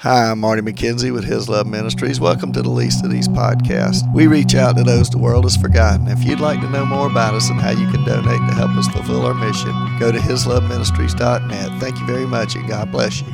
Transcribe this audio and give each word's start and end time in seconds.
Hi, 0.00 0.30
I'm 0.30 0.40
Marty 0.40 0.60
McKenzie 0.60 1.10
with 1.10 1.24
His 1.24 1.48
Love 1.48 1.66
Ministries. 1.66 2.20
Welcome 2.20 2.52
to 2.52 2.60
the 2.60 2.68
Least 2.68 3.02
of 3.02 3.10
These 3.10 3.28
podcast. 3.28 4.02
We 4.12 4.26
reach 4.26 4.54
out 4.54 4.76
to 4.76 4.84
those 4.84 5.08
the 5.08 5.16
world 5.16 5.44
has 5.44 5.56
forgotten. 5.56 6.06
If 6.08 6.22
you'd 6.22 6.38
like 6.38 6.60
to 6.60 6.68
know 6.68 6.84
more 6.84 7.06
about 7.06 7.32
us 7.32 7.48
and 7.48 7.58
how 7.58 7.70
you 7.70 7.90
can 7.90 8.04
donate 8.04 8.46
to 8.46 8.54
help 8.54 8.72
us 8.72 8.86
fulfill 8.88 9.24
our 9.24 9.32
mission, 9.32 9.72
go 9.98 10.12
to 10.12 10.18
hisloveministries.net. 10.18 11.80
Thank 11.80 11.98
you 11.98 12.06
very 12.06 12.26
much 12.26 12.56
and 12.56 12.68
God 12.68 12.92
bless 12.92 13.22
you. 13.22 13.32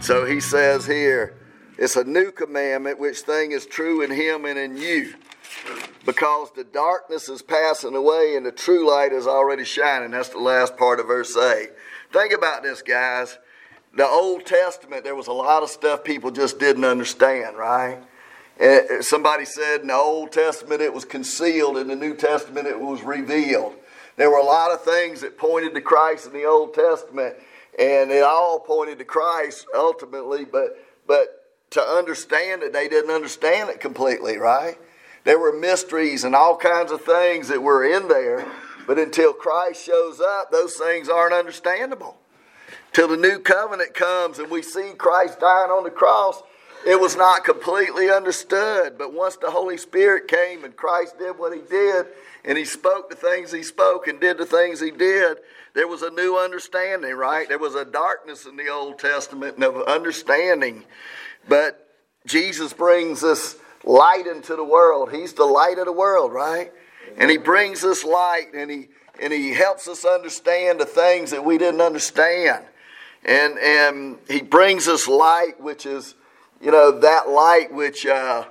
So 0.00 0.24
he 0.24 0.40
says 0.40 0.86
here, 0.86 1.36
it's 1.76 1.96
a 1.96 2.04
new 2.04 2.32
commandment 2.32 2.98
which 2.98 3.18
thing 3.18 3.52
is 3.52 3.66
true 3.66 4.00
in 4.00 4.10
him 4.10 4.46
and 4.46 4.58
in 4.58 4.78
you. 4.78 5.12
Because 6.06 6.52
the 6.56 6.64
darkness 6.64 7.28
is 7.28 7.42
passing 7.42 7.94
away 7.94 8.32
and 8.34 8.46
the 8.46 8.52
true 8.52 8.88
light 8.88 9.12
is 9.12 9.26
already 9.26 9.64
shining. 9.66 10.12
That's 10.12 10.30
the 10.30 10.38
last 10.38 10.78
part 10.78 11.00
of 11.00 11.08
verse 11.08 11.36
8. 11.36 11.68
Think 12.14 12.32
about 12.32 12.62
this, 12.62 12.80
guys 12.80 13.36
the 13.96 14.06
Old 14.06 14.44
Testament, 14.44 15.04
there 15.04 15.14
was 15.14 15.26
a 15.26 15.32
lot 15.32 15.62
of 15.62 15.70
stuff 15.70 16.04
people 16.04 16.30
just 16.30 16.58
didn't 16.58 16.84
understand, 16.84 17.56
right? 17.56 17.98
And 18.60 19.04
somebody 19.04 19.46
said 19.46 19.80
in 19.80 19.86
the 19.88 19.94
Old 19.94 20.32
Testament 20.32 20.82
it 20.82 20.92
was 20.92 21.04
concealed, 21.04 21.78
in 21.78 21.88
the 21.88 21.96
New 21.96 22.14
Testament 22.14 22.66
it 22.66 22.78
was 22.78 23.02
revealed. 23.02 23.74
There 24.16 24.30
were 24.30 24.38
a 24.38 24.44
lot 24.44 24.70
of 24.70 24.82
things 24.82 25.22
that 25.22 25.38
pointed 25.38 25.74
to 25.74 25.80
Christ 25.80 26.26
in 26.26 26.32
the 26.32 26.44
Old 26.44 26.74
Testament, 26.74 27.36
and 27.78 28.10
it 28.10 28.22
all 28.22 28.60
pointed 28.60 28.98
to 28.98 29.04
Christ 29.04 29.66
ultimately, 29.74 30.44
but 30.44 30.78
but 31.06 31.44
to 31.70 31.80
understand 31.80 32.62
it, 32.62 32.72
they 32.72 32.88
didn't 32.88 33.10
understand 33.10 33.70
it 33.70 33.80
completely, 33.80 34.38
right? 34.38 34.78
There 35.24 35.38
were 35.38 35.52
mysteries 35.52 36.24
and 36.24 36.34
all 36.34 36.56
kinds 36.56 36.92
of 36.92 37.02
things 37.02 37.48
that 37.48 37.62
were 37.62 37.84
in 37.84 38.08
there, 38.08 38.46
but 38.86 38.98
until 38.98 39.32
Christ 39.32 39.84
shows 39.84 40.20
up, 40.20 40.50
those 40.50 40.74
things 40.74 41.08
aren't 41.08 41.34
understandable 41.34 42.18
till 42.96 43.08
the 43.08 43.16
new 43.18 43.38
covenant 43.38 43.92
comes 43.92 44.38
and 44.38 44.50
we 44.50 44.62
see 44.62 44.92
Christ 44.96 45.38
dying 45.38 45.70
on 45.70 45.84
the 45.84 45.90
cross, 45.90 46.42
it 46.86 46.98
was 46.98 47.14
not 47.14 47.44
completely 47.44 48.08
understood. 48.08 48.96
But 48.96 49.12
once 49.12 49.36
the 49.36 49.50
Holy 49.50 49.76
Spirit 49.76 50.28
came 50.28 50.64
and 50.64 50.74
Christ 50.74 51.18
did 51.18 51.38
what 51.38 51.54
he 51.54 51.60
did, 51.60 52.06
and 52.42 52.56
he 52.56 52.64
spoke 52.64 53.10
the 53.10 53.16
things 53.16 53.52
he 53.52 53.62
spoke 53.64 54.08
and 54.08 54.18
did 54.18 54.38
the 54.38 54.46
things 54.46 54.80
he 54.80 54.90
did, 54.90 55.36
there 55.74 55.86
was 55.86 56.00
a 56.00 56.10
new 56.10 56.38
understanding, 56.38 57.12
right? 57.12 57.46
There 57.46 57.58
was 57.58 57.74
a 57.74 57.84
darkness 57.84 58.46
in 58.46 58.56
the 58.56 58.68
Old 58.68 58.98
Testament 58.98 59.62
of 59.62 59.76
understanding. 59.82 60.82
But 61.46 61.86
Jesus 62.24 62.72
brings 62.72 63.20
this 63.20 63.58
light 63.84 64.26
into 64.26 64.56
the 64.56 64.64
world. 64.64 65.12
He's 65.12 65.34
the 65.34 65.44
light 65.44 65.78
of 65.78 65.84
the 65.84 65.92
world, 65.92 66.32
right? 66.32 66.72
And 67.18 67.30
he 67.30 67.36
brings 67.36 67.82
this 67.82 68.04
light 68.04 68.54
and 68.54 68.70
he 68.70 68.88
and 69.20 69.34
he 69.34 69.52
helps 69.52 69.86
us 69.86 70.06
understand 70.06 70.80
the 70.80 70.86
things 70.86 71.30
that 71.32 71.44
we 71.44 71.58
didn't 71.58 71.82
understand 71.82 72.64
and 73.26 73.58
and 73.58 74.18
he 74.28 74.40
brings 74.40 74.88
us 74.88 75.06
light, 75.06 75.60
which 75.60 75.84
is, 75.84 76.14
you 76.60 76.70
know, 76.70 77.00
that 77.00 77.28
light 77.28 77.72
which 77.72 78.06
uh, 78.06 78.44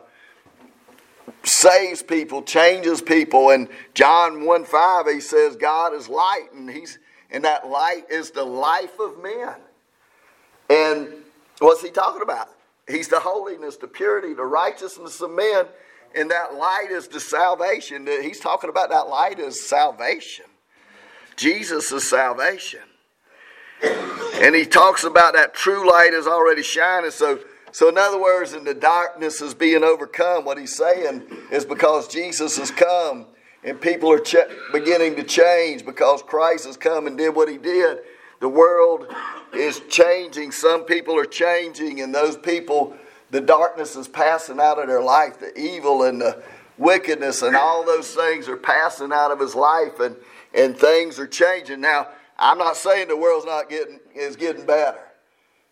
saves 1.43 2.03
people, 2.03 2.43
changes 2.43 3.01
people. 3.01 3.49
And 3.49 3.69
John 3.93 4.45
one 4.45 4.65
five, 4.65 5.07
he 5.07 5.21
says, 5.21 5.55
God 5.55 5.93
is 5.93 6.07
light, 6.09 6.49
and 6.53 6.69
he's 6.69 6.99
and 7.31 7.43
that 7.43 7.67
light 7.67 8.03
is 8.11 8.31
the 8.31 8.43
life 8.43 8.99
of 8.99 9.23
men. 9.23 9.55
And 10.69 11.07
what's 11.59 11.81
he 11.81 11.89
talking 11.89 12.21
about? 12.21 12.49
He's 12.87 13.07
the 13.07 13.19
holiness, 13.19 13.77
the 13.77 13.87
purity, 13.87 14.33
the 14.33 14.45
righteousness 14.45 15.19
of 15.21 15.31
men, 15.31 15.65
and 16.13 16.29
that 16.29 16.53
light 16.53 16.89
is 16.91 17.07
the 17.07 17.19
salvation. 17.19 18.05
He's 18.07 18.39
talking 18.39 18.69
about 18.69 18.89
that 18.89 19.07
light 19.07 19.39
is 19.39 19.67
salvation. 19.67 20.45
Jesus 21.35 21.91
is 21.91 22.07
salvation. 22.09 22.81
And 24.41 24.53
he 24.53 24.65
talks 24.65 25.03
about 25.03 25.33
that 25.33 25.53
true 25.53 25.89
light 25.89 26.13
is 26.13 26.27
already 26.27 26.61
shining. 26.61 27.11
So, 27.11 27.39
so 27.71 27.87
in 27.89 27.97
other 27.97 28.21
words, 28.21 28.53
in 28.53 28.65
the 28.65 28.73
darkness 28.73 29.41
is 29.41 29.53
being 29.53 29.83
overcome. 29.83 30.43
What 30.43 30.57
he's 30.57 30.75
saying 30.75 31.23
is 31.51 31.63
because 31.63 32.07
Jesus 32.07 32.57
has 32.57 32.69
come 32.69 33.27
and 33.63 33.79
people 33.79 34.11
are 34.11 34.19
ch- 34.19 34.35
beginning 34.71 35.15
to 35.15 35.23
change 35.23 35.85
because 35.85 36.21
Christ 36.21 36.65
has 36.65 36.77
come 36.77 37.07
and 37.07 37.17
did 37.17 37.35
what 37.35 37.49
he 37.49 37.57
did. 37.57 37.99
The 38.41 38.49
world 38.49 39.07
is 39.53 39.81
changing. 39.89 40.51
Some 40.51 40.83
people 40.83 41.17
are 41.17 41.25
changing, 41.25 42.01
and 42.01 42.13
those 42.13 42.35
people, 42.35 42.93
the 43.31 43.41
darkness 43.41 43.95
is 43.95 44.07
passing 44.07 44.59
out 44.59 44.79
of 44.79 44.87
their 44.87 45.01
life. 45.01 45.39
The 45.39 45.57
evil 45.57 46.03
and 46.03 46.19
the 46.19 46.43
wickedness 46.77 47.41
and 47.41 47.55
all 47.55 47.85
those 47.85 48.13
things 48.13 48.49
are 48.49 48.57
passing 48.57 49.13
out 49.13 49.31
of 49.31 49.39
his 49.39 49.55
life, 49.55 49.99
and, 49.99 50.15
and 50.53 50.77
things 50.77 51.17
are 51.17 51.27
changing. 51.27 51.81
Now, 51.81 52.09
I'm 52.37 52.57
not 52.57 52.75
saying 52.75 53.07
the 53.07 53.17
world's 53.17 53.45
not 53.45 53.69
getting 53.69 53.99
is 54.13 54.35
getting 54.35 54.65
better, 54.65 54.99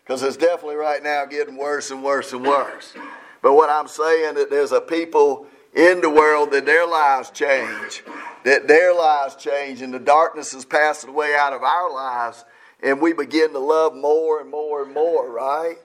because 0.02 0.22
it's 0.22 0.36
definitely 0.36 0.76
right 0.76 1.02
now 1.02 1.24
getting 1.26 1.56
worse 1.56 1.90
and 1.90 2.02
worse 2.02 2.32
and 2.32 2.44
worse. 2.46 2.94
But 3.42 3.54
what 3.54 3.68
I'm 3.68 3.88
saying 3.88 4.30
is 4.30 4.34
that 4.36 4.50
there's 4.50 4.72
a 4.72 4.80
people 4.80 5.46
in 5.74 6.00
the 6.00 6.08
world 6.08 6.52
that 6.52 6.64
their 6.64 6.86
lives 6.86 7.30
change, 7.30 8.04
that 8.44 8.68
their 8.68 8.94
lives 8.94 9.36
change, 9.36 9.82
and 9.82 9.92
the 9.92 9.98
darkness 9.98 10.54
is 10.54 10.64
passing 10.64 11.10
away 11.10 11.34
out 11.38 11.52
of 11.52 11.62
our 11.62 11.92
lives, 11.92 12.44
and 12.82 13.00
we 13.00 13.12
begin 13.12 13.52
to 13.52 13.58
love 13.58 13.94
more 13.94 14.40
and 14.40 14.50
more 14.50 14.82
and 14.82 14.94
more, 14.94 15.30
right? 15.30 15.76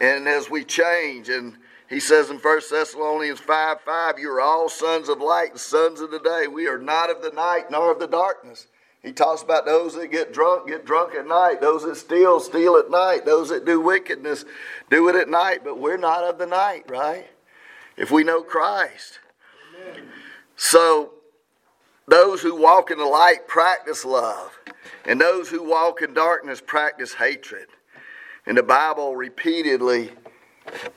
And 0.00 0.26
as 0.26 0.50
we 0.50 0.64
change, 0.64 1.28
and 1.28 1.56
he 1.88 2.00
says 2.00 2.30
in 2.30 2.38
1 2.38 2.60
Thessalonians 2.70 3.40
5 3.40 3.80
5, 3.80 4.18
you 4.18 4.30
are 4.30 4.40
all 4.40 4.68
sons 4.68 5.08
of 5.08 5.20
light 5.20 5.50
and 5.50 5.60
sons 5.60 6.00
of 6.00 6.10
the 6.10 6.20
day. 6.20 6.46
We 6.46 6.66
are 6.66 6.78
not 6.78 7.10
of 7.10 7.22
the 7.22 7.30
night 7.30 7.70
nor 7.70 7.92
of 7.92 7.98
the 7.98 8.06
darkness. 8.06 8.66
He 9.08 9.14
talks 9.14 9.40
about 9.40 9.64
those 9.64 9.94
that 9.94 10.08
get 10.08 10.34
drunk, 10.34 10.68
get 10.68 10.84
drunk 10.84 11.14
at 11.14 11.26
night. 11.26 11.62
Those 11.62 11.82
that 11.84 11.96
steal, 11.96 12.40
steal 12.40 12.76
at 12.76 12.90
night. 12.90 13.24
Those 13.24 13.48
that 13.48 13.64
do 13.64 13.80
wickedness, 13.80 14.44
do 14.90 15.08
it 15.08 15.16
at 15.16 15.30
night. 15.30 15.64
But 15.64 15.78
we're 15.78 15.96
not 15.96 16.24
of 16.24 16.36
the 16.36 16.44
night, 16.44 16.84
right? 16.90 17.26
If 17.96 18.10
we 18.10 18.22
know 18.22 18.42
Christ. 18.42 19.18
Amen. 19.80 20.08
So, 20.56 21.14
those 22.06 22.42
who 22.42 22.54
walk 22.54 22.90
in 22.90 22.98
the 22.98 23.06
light 23.06 23.48
practice 23.48 24.04
love, 24.04 24.52
and 25.06 25.18
those 25.18 25.48
who 25.48 25.62
walk 25.62 26.02
in 26.02 26.12
darkness 26.12 26.60
practice 26.60 27.14
hatred. 27.14 27.68
And 28.44 28.58
the 28.58 28.62
Bible 28.62 29.16
repeatedly 29.16 30.10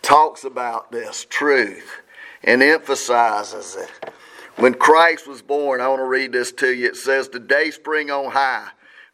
talks 0.01 0.43
about 0.43 0.91
this 0.91 1.25
truth 1.29 2.01
and 2.43 2.61
emphasizes 2.61 3.77
it. 3.77 4.11
When 4.57 4.73
Christ 4.73 5.27
was 5.27 5.41
born, 5.41 5.81
I 5.81 5.87
want 5.87 5.99
to 5.99 6.05
read 6.05 6.31
this 6.31 6.51
to 6.53 6.73
you. 6.73 6.87
It 6.87 6.95
says, 6.95 7.29
The 7.29 7.39
day 7.39 7.71
spring 7.71 8.11
on 8.11 8.31
high 8.31 8.69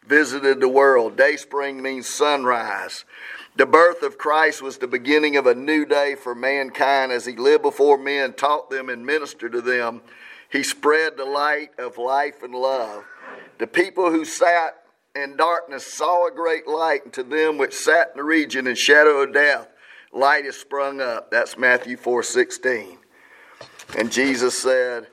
visited 0.08 0.60
the 0.60 0.70
world. 0.70 1.18
Day 1.18 1.36
spring 1.36 1.82
means 1.82 2.08
sunrise. 2.08 3.06
The 3.56 3.66
birth 3.66 4.04
of 4.04 4.18
Christ 4.18 4.62
was 4.62 4.78
the 4.78 4.88
beginning 4.88 5.36
of 5.36 5.48
a 5.48 5.56
new 5.56 5.86
day 5.86 6.16
for 6.16 6.36
mankind 6.36 7.12
as 7.12 7.26
he 7.26 7.36
lived 7.36 7.64
before 7.64 7.98
men, 7.98 8.34
taught 8.34 8.70
them, 8.70 8.90
and 8.90 9.06
ministered 9.06 9.52
to 9.54 9.62
them. 9.62 10.02
He 10.50 10.64
spread 10.64 11.18
the 11.18 11.26
light 11.26 11.72
of 11.78 11.98
life 11.98 12.44
and 12.44 12.54
love. 12.54 13.04
The 13.58 13.68
people 13.68 14.12
who 14.12 14.24
sat 14.26 14.84
in 15.16 15.36
darkness 15.36 15.86
saw 15.86 16.28
a 16.28 16.32
great 16.32 16.68
light, 16.68 17.04
and 17.04 17.14
to 17.14 17.24
them 17.24 17.58
which 17.58 17.74
sat 17.74 18.12
in 18.12 18.18
the 18.18 18.24
region 18.24 18.68
in 18.68 18.76
shadow 18.76 19.24
of 19.24 19.34
death, 19.34 19.68
light 20.14 20.46
is 20.46 20.56
sprung 20.56 21.02
up. 21.02 21.32
That's 21.32 21.58
Matthew 21.58 21.98
4 21.98 22.24
16. 22.24 23.00
And 23.98 24.12
Jesus 24.12 24.58
said, 24.62 25.08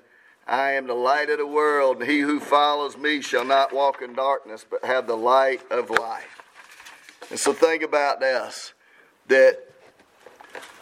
I 0.47 0.73
am 0.73 0.87
the 0.87 0.95
light 0.95 1.31
of 1.31 1.39
the 1.39 1.47
world, 1.47 2.01
and 2.01 2.11
he 2.11 2.21
who 2.21 2.39
follows 2.39 2.97
me 2.97 3.23
shall 3.23 3.45
not 3.45 3.73
walk 3.73 4.03
in 4.03 4.15
darkness, 4.15 4.65
but 4.69 4.85
have 4.85 5.07
the 5.07 5.17
light 5.17 5.61
of 5.71 5.91
life. 5.91 6.43
And 7.31 7.39
so 7.39 7.53
think 7.53 7.83
about 7.83 8.21
this 8.21 8.75
that 9.29 9.59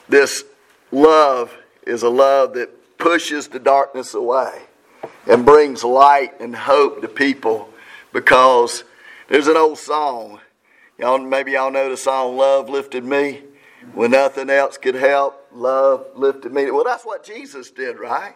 this 0.08 0.44
love 0.90 1.56
is 1.86 2.02
a 2.02 2.08
love 2.08 2.54
that 2.54 2.98
pushes 2.98 3.48
the 3.48 3.58
darkness 3.58 4.14
away 4.14 4.62
and 5.26 5.44
brings 5.44 5.84
light 5.84 6.40
and 6.40 6.54
hope 6.54 7.00
to 7.00 7.08
people 7.08 7.68
because 8.12 8.84
there's 9.28 9.46
an 9.46 9.56
old 9.56 9.78
song. 9.78 10.40
Y'all, 10.98 11.18
maybe 11.18 11.52
y'all 11.52 11.70
know 11.70 11.88
the 11.88 11.96
song 11.96 12.36
Love 12.36 12.68
Lifted 12.68 13.04
Me. 13.04 13.42
When 13.94 14.12
nothing 14.12 14.50
else 14.50 14.78
could 14.78 14.94
help, 14.94 15.46
love 15.52 16.06
lifted 16.14 16.52
me. 16.52 16.70
Well, 16.70 16.84
that's 16.84 17.04
what 17.04 17.24
Jesus 17.24 17.70
did, 17.70 17.98
right? 17.98 18.34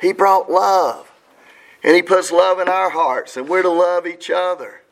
He 0.00 0.12
brought 0.12 0.50
love. 0.50 1.10
And 1.82 1.94
He 1.94 2.02
puts 2.02 2.32
love 2.32 2.58
in 2.60 2.68
our 2.68 2.90
hearts, 2.90 3.36
and 3.36 3.48
we're 3.48 3.62
to 3.62 3.70
love 3.70 4.06
each 4.06 4.30
other 4.30 4.82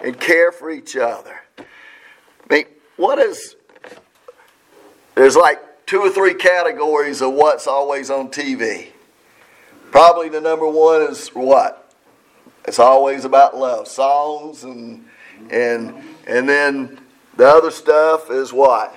and 0.00 0.18
care 0.18 0.52
for 0.52 0.70
each 0.70 0.96
other. 0.96 1.40
I 1.58 1.64
mean, 2.48 2.64
what 2.96 3.18
is. 3.18 3.56
There's 5.14 5.36
like 5.36 5.86
two 5.86 6.00
or 6.00 6.10
three 6.10 6.34
categories 6.34 7.22
of 7.22 7.32
what's 7.32 7.66
always 7.66 8.10
on 8.10 8.28
TV. 8.28 8.88
Probably 9.90 10.28
the 10.28 10.40
number 10.40 10.68
one 10.68 11.02
is 11.02 11.28
what? 11.28 11.92
It's 12.66 12.78
always 12.78 13.24
about 13.24 13.56
love. 13.56 13.88
Songs 13.88 14.64
and 14.64 15.04
and 15.50 15.94
and 16.26 16.48
then 16.48 17.00
the 17.36 17.48
other 17.48 17.70
stuff 17.70 18.30
is 18.30 18.52
what? 18.52 18.94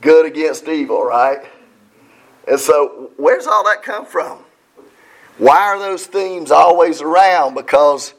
Good 0.00 0.26
against 0.26 0.68
evil, 0.68 1.02
right? 1.02 1.40
And 2.46 2.60
so 2.60 3.10
where's 3.16 3.46
all 3.46 3.64
that 3.64 3.82
come 3.82 4.04
from? 4.04 4.44
Why 5.40 5.58
are 5.58 5.78
those 5.78 6.06
themes 6.06 6.50
always 6.50 7.02
around? 7.02 7.54
Because 7.54 8.14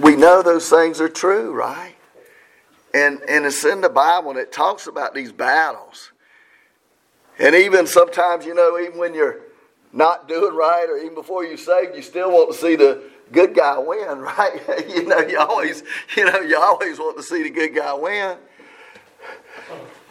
we 0.00 0.16
know 0.16 0.42
those 0.42 0.68
things 0.68 1.00
are 1.00 1.08
true, 1.08 1.52
right? 1.52 1.94
and, 2.94 3.20
and 3.28 3.44
it's 3.44 3.64
in 3.64 3.80
the 3.80 3.88
Bible 3.88 4.30
and 4.30 4.38
it 4.38 4.52
talks 4.52 4.86
about 4.86 5.14
these 5.14 5.32
battles. 5.32 6.12
And 7.38 7.54
even 7.56 7.88
sometimes, 7.88 8.46
you 8.46 8.54
know, 8.54 8.78
even 8.78 8.96
when 8.96 9.14
you're 9.14 9.40
not 9.92 10.28
doing 10.28 10.54
right 10.54 10.88
or 10.88 10.96
even 10.98 11.14
before 11.14 11.44
you 11.44 11.56
saved, 11.56 11.96
you 11.96 12.02
still 12.02 12.30
want 12.30 12.52
to 12.52 12.56
see 12.56 12.76
the 12.76 13.02
good 13.32 13.54
guy 13.54 13.76
win, 13.78 14.18
right? 14.20 14.60
you 14.88 15.04
know, 15.06 15.18
you 15.18 15.38
always, 15.38 15.82
you 16.16 16.24
know, 16.24 16.38
you 16.40 16.56
always 16.56 16.98
want 17.00 17.16
to 17.16 17.22
see 17.22 17.42
the 17.42 17.50
good 17.50 17.74
guy 17.74 17.92
win. 17.92 18.38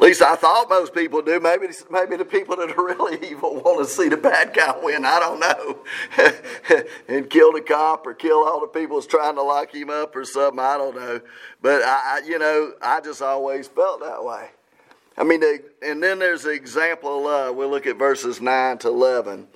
Least 0.04 0.22
I 0.22 0.36
thought 0.36 0.70
most 0.70 0.94
people 0.94 1.22
do. 1.22 1.40
Maybe, 1.40 1.68
maybe 1.90 2.18
the 2.18 2.26
people 2.26 2.58
that 2.58 2.72
are 2.72 2.86
really 2.86 3.26
evil 3.26 3.56
want 3.56 3.88
to 3.88 3.90
see 3.90 4.10
the 4.10 4.18
bad 4.18 4.54
guy 4.54 4.76
win. 4.84 5.06
I 5.06 5.18
don't 5.18 5.40
know. 5.40 6.84
and 7.08 7.30
kill 7.30 7.54
the 7.54 7.62
cop 7.62 8.06
or 8.06 8.14
kill 8.14 8.46
all 8.46 8.60
the 8.60 8.68
people 8.68 8.98
that's 8.98 9.08
trying 9.08 9.36
to 9.36 9.42
lock 9.42 9.74
him 9.74 9.90
up 9.90 10.14
or 10.14 10.26
something. 10.26 10.60
I 10.60 10.78
don't 10.78 10.94
know. 10.94 11.22
But 11.62 11.84
I, 11.84 12.20
you 12.26 12.38
know, 12.38 12.74
I 12.82 13.00
just 13.00 13.22
always 13.22 13.70
felt 13.70 14.02
that 14.02 14.22
way. 14.26 14.50
I 15.18 15.24
mean, 15.24 15.40
they, 15.40 15.60
and 15.82 16.04
then 16.04 16.20
there's 16.20 16.44
the 16.44 16.52
example 16.52 17.20
of 17.20 17.24
love. 17.24 17.56
We'll 17.56 17.70
look 17.70 17.88
at 17.88 17.98
verses 17.98 18.42
9 18.42 18.80
to 18.80 18.90
11. 18.90 19.48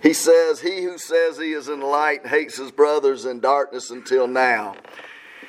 He 0.00 0.12
says, 0.12 0.60
He 0.60 0.82
who 0.82 0.96
says 0.98 1.38
he 1.38 1.54
is 1.54 1.68
in 1.68 1.80
light 1.80 2.24
hates 2.24 2.56
his 2.56 2.70
brothers 2.70 3.24
in 3.24 3.40
darkness 3.40 3.90
until 3.90 4.28
now. 4.28 4.76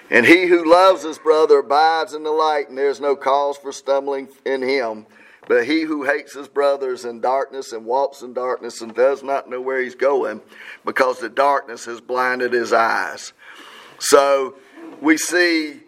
And 0.09 0.25
he 0.25 0.47
who 0.47 0.69
loves 0.69 1.03
his 1.03 1.19
brother 1.19 1.59
abides 1.59 2.13
in 2.13 2.23
the 2.23 2.31
light, 2.31 2.69
and 2.69 2.77
there 2.77 2.89
is 2.89 2.99
no 2.99 3.15
cause 3.15 3.57
for 3.57 3.71
stumbling 3.71 4.27
in 4.45 4.61
him. 4.61 5.05
But 5.47 5.65
he 5.65 5.81
who 5.81 6.03
hates 6.03 6.33
his 6.33 6.47
brother 6.47 6.93
is 6.93 7.05
in 7.05 7.21
darkness 7.21 7.73
and 7.73 7.85
walks 7.85 8.21
in 8.21 8.33
darkness 8.33 8.81
and 8.81 8.93
does 8.93 9.23
not 9.23 9.49
know 9.49 9.61
where 9.61 9.81
he's 9.81 9.95
going 9.95 10.41
because 10.85 11.19
the 11.19 11.29
darkness 11.29 11.85
has 11.85 12.01
blinded 12.01 12.53
his 12.53 12.71
eyes. 12.71 13.33
So 13.99 14.55
we 15.01 15.17
see 15.17 15.81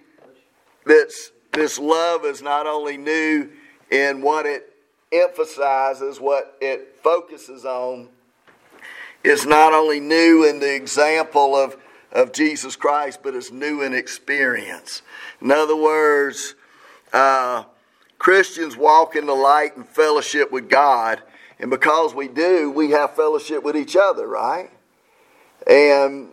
that 0.85 1.11
this 1.53 1.77
love 1.77 2.25
is 2.25 2.41
not 2.41 2.65
only 2.65 2.97
new 2.97 3.49
in 3.91 4.21
what 4.21 4.45
it 4.45 4.73
emphasizes, 5.11 6.19
what 6.19 6.57
it 6.61 6.97
focuses 7.03 7.65
on, 7.65 8.09
is 9.23 9.45
not 9.45 9.73
only 9.73 9.99
new 9.99 10.47
in 10.47 10.59
the 10.59 10.73
example 10.73 11.55
of, 11.55 11.77
of 12.11 12.33
Jesus 12.33 12.75
Christ, 12.75 13.19
but 13.23 13.35
it's 13.35 13.51
new 13.51 13.81
in 13.81 13.93
experience. 13.93 15.01
In 15.41 15.51
other 15.51 15.75
words, 15.75 16.55
uh, 17.13 17.63
Christians 18.17 18.75
walk 18.77 19.15
in 19.15 19.25
the 19.25 19.33
light 19.33 19.75
and 19.75 19.87
fellowship 19.87 20.51
with 20.51 20.69
God, 20.69 21.21
and 21.59 21.69
because 21.69 22.13
we 22.13 22.27
do, 22.27 22.71
we 22.71 22.91
have 22.91 23.15
fellowship 23.15 23.63
with 23.63 23.75
each 23.75 23.95
other, 23.95 24.27
right? 24.27 24.69
And 25.67 26.29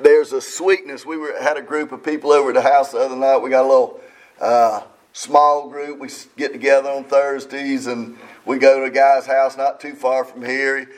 there's 0.00 0.32
a 0.32 0.40
sweetness. 0.40 1.04
We 1.04 1.16
were 1.16 1.40
had 1.40 1.56
a 1.56 1.62
group 1.62 1.92
of 1.92 2.02
people 2.04 2.30
over 2.30 2.50
at 2.50 2.54
the 2.54 2.62
house 2.62 2.92
the 2.92 2.98
other 2.98 3.16
night. 3.16 3.38
We 3.38 3.50
got 3.50 3.64
a 3.64 3.68
little 3.68 4.00
uh, 4.40 4.82
small 5.12 5.68
group. 5.68 5.98
We 5.98 6.08
get 6.36 6.52
together 6.52 6.90
on 6.90 7.04
Thursdays 7.04 7.88
and 7.88 8.16
we 8.44 8.58
go 8.58 8.78
to 8.78 8.86
a 8.86 8.90
guy's 8.90 9.26
house 9.26 9.56
not 9.56 9.80
too 9.80 9.94
far 9.94 10.24
from 10.24 10.44
here 10.44 10.88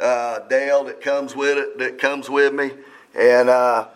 uh, 0.00 0.40
Dale 0.48 0.84
that 0.84 1.00
comes 1.00 1.34
with 1.34 1.58
it, 1.58 1.78
that 1.78 1.98
comes 1.98 2.30
with 2.30 2.54
me, 2.54 2.70
and 3.14 3.48
uh, 3.48 3.88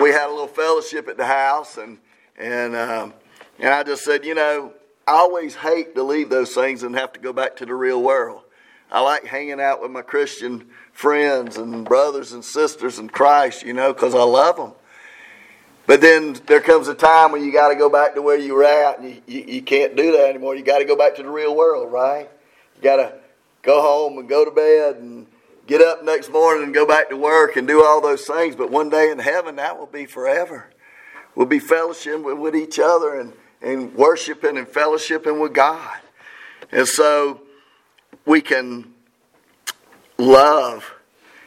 we 0.00 0.10
had 0.10 0.28
a 0.28 0.30
little 0.30 0.46
fellowship 0.46 1.08
at 1.08 1.16
the 1.16 1.26
house, 1.26 1.78
and 1.78 1.98
and 2.36 2.74
um, 2.76 3.12
and 3.58 3.68
I 3.68 3.82
just 3.82 4.04
said, 4.04 4.24
you 4.24 4.34
know, 4.34 4.72
I 5.06 5.12
always 5.12 5.54
hate 5.54 5.94
to 5.94 6.02
leave 6.02 6.28
those 6.28 6.54
things 6.54 6.82
and 6.82 6.94
have 6.94 7.12
to 7.14 7.20
go 7.20 7.32
back 7.32 7.56
to 7.56 7.66
the 7.66 7.74
real 7.74 8.02
world. 8.02 8.42
I 8.90 9.00
like 9.00 9.24
hanging 9.24 9.60
out 9.60 9.82
with 9.82 9.90
my 9.90 10.02
Christian 10.02 10.66
friends 10.92 11.56
and 11.56 11.84
brothers 11.84 12.32
and 12.32 12.44
sisters 12.44 12.98
in 12.98 13.08
Christ, 13.08 13.64
you 13.64 13.74
know, 13.74 13.92
because 13.92 14.14
I 14.14 14.22
love 14.22 14.56
them. 14.56 14.72
But 15.86 16.00
then 16.00 16.34
there 16.46 16.60
comes 16.60 16.88
a 16.88 16.94
time 16.94 17.32
when 17.32 17.42
you 17.42 17.52
got 17.52 17.68
to 17.68 17.74
go 17.74 17.88
back 17.88 18.14
to 18.14 18.22
where 18.22 18.36
you 18.38 18.54
were 18.54 18.64
at, 18.64 18.98
and 18.98 19.10
you, 19.10 19.22
you, 19.26 19.44
you 19.54 19.62
can't 19.62 19.96
do 19.96 20.12
that 20.12 20.28
anymore. 20.28 20.54
You 20.54 20.62
got 20.62 20.78
to 20.80 20.84
go 20.84 20.96
back 20.96 21.16
to 21.16 21.22
the 21.22 21.30
real 21.30 21.56
world, 21.56 21.90
right? 21.90 22.28
You 22.76 22.82
got 22.82 22.96
to 22.96 23.14
go 23.62 23.80
home 23.80 24.18
and 24.18 24.28
go 24.28 24.44
to 24.44 24.50
bed 24.50 24.96
and 24.96 25.26
get 25.68 25.82
up 25.82 26.02
next 26.02 26.32
morning 26.32 26.64
and 26.64 26.74
go 26.74 26.86
back 26.86 27.10
to 27.10 27.16
work 27.16 27.56
and 27.56 27.68
do 27.68 27.84
all 27.84 28.00
those 28.00 28.26
things. 28.26 28.56
But 28.56 28.70
one 28.70 28.88
day 28.88 29.10
in 29.10 29.18
heaven, 29.18 29.56
that 29.56 29.78
will 29.78 29.86
be 29.86 30.06
forever. 30.06 30.70
We'll 31.36 31.46
be 31.46 31.60
fellowshipping 31.60 32.24
with, 32.24 32.38
with 32.38 32.56
each 32.56 32.80
other 32.80 33.20
and, 33.20 33.32
and 33.62 33.94
worshiping 33.94 34.56
and 34.56 34.66
fellowshipping 34.66 35.40
with 35.40 35.52
God. 35.52 35.98
And 36.72 36.88
so 36.88 37.42
we 38.24 38.40
can 38.40 38.94
love 40.16 40.94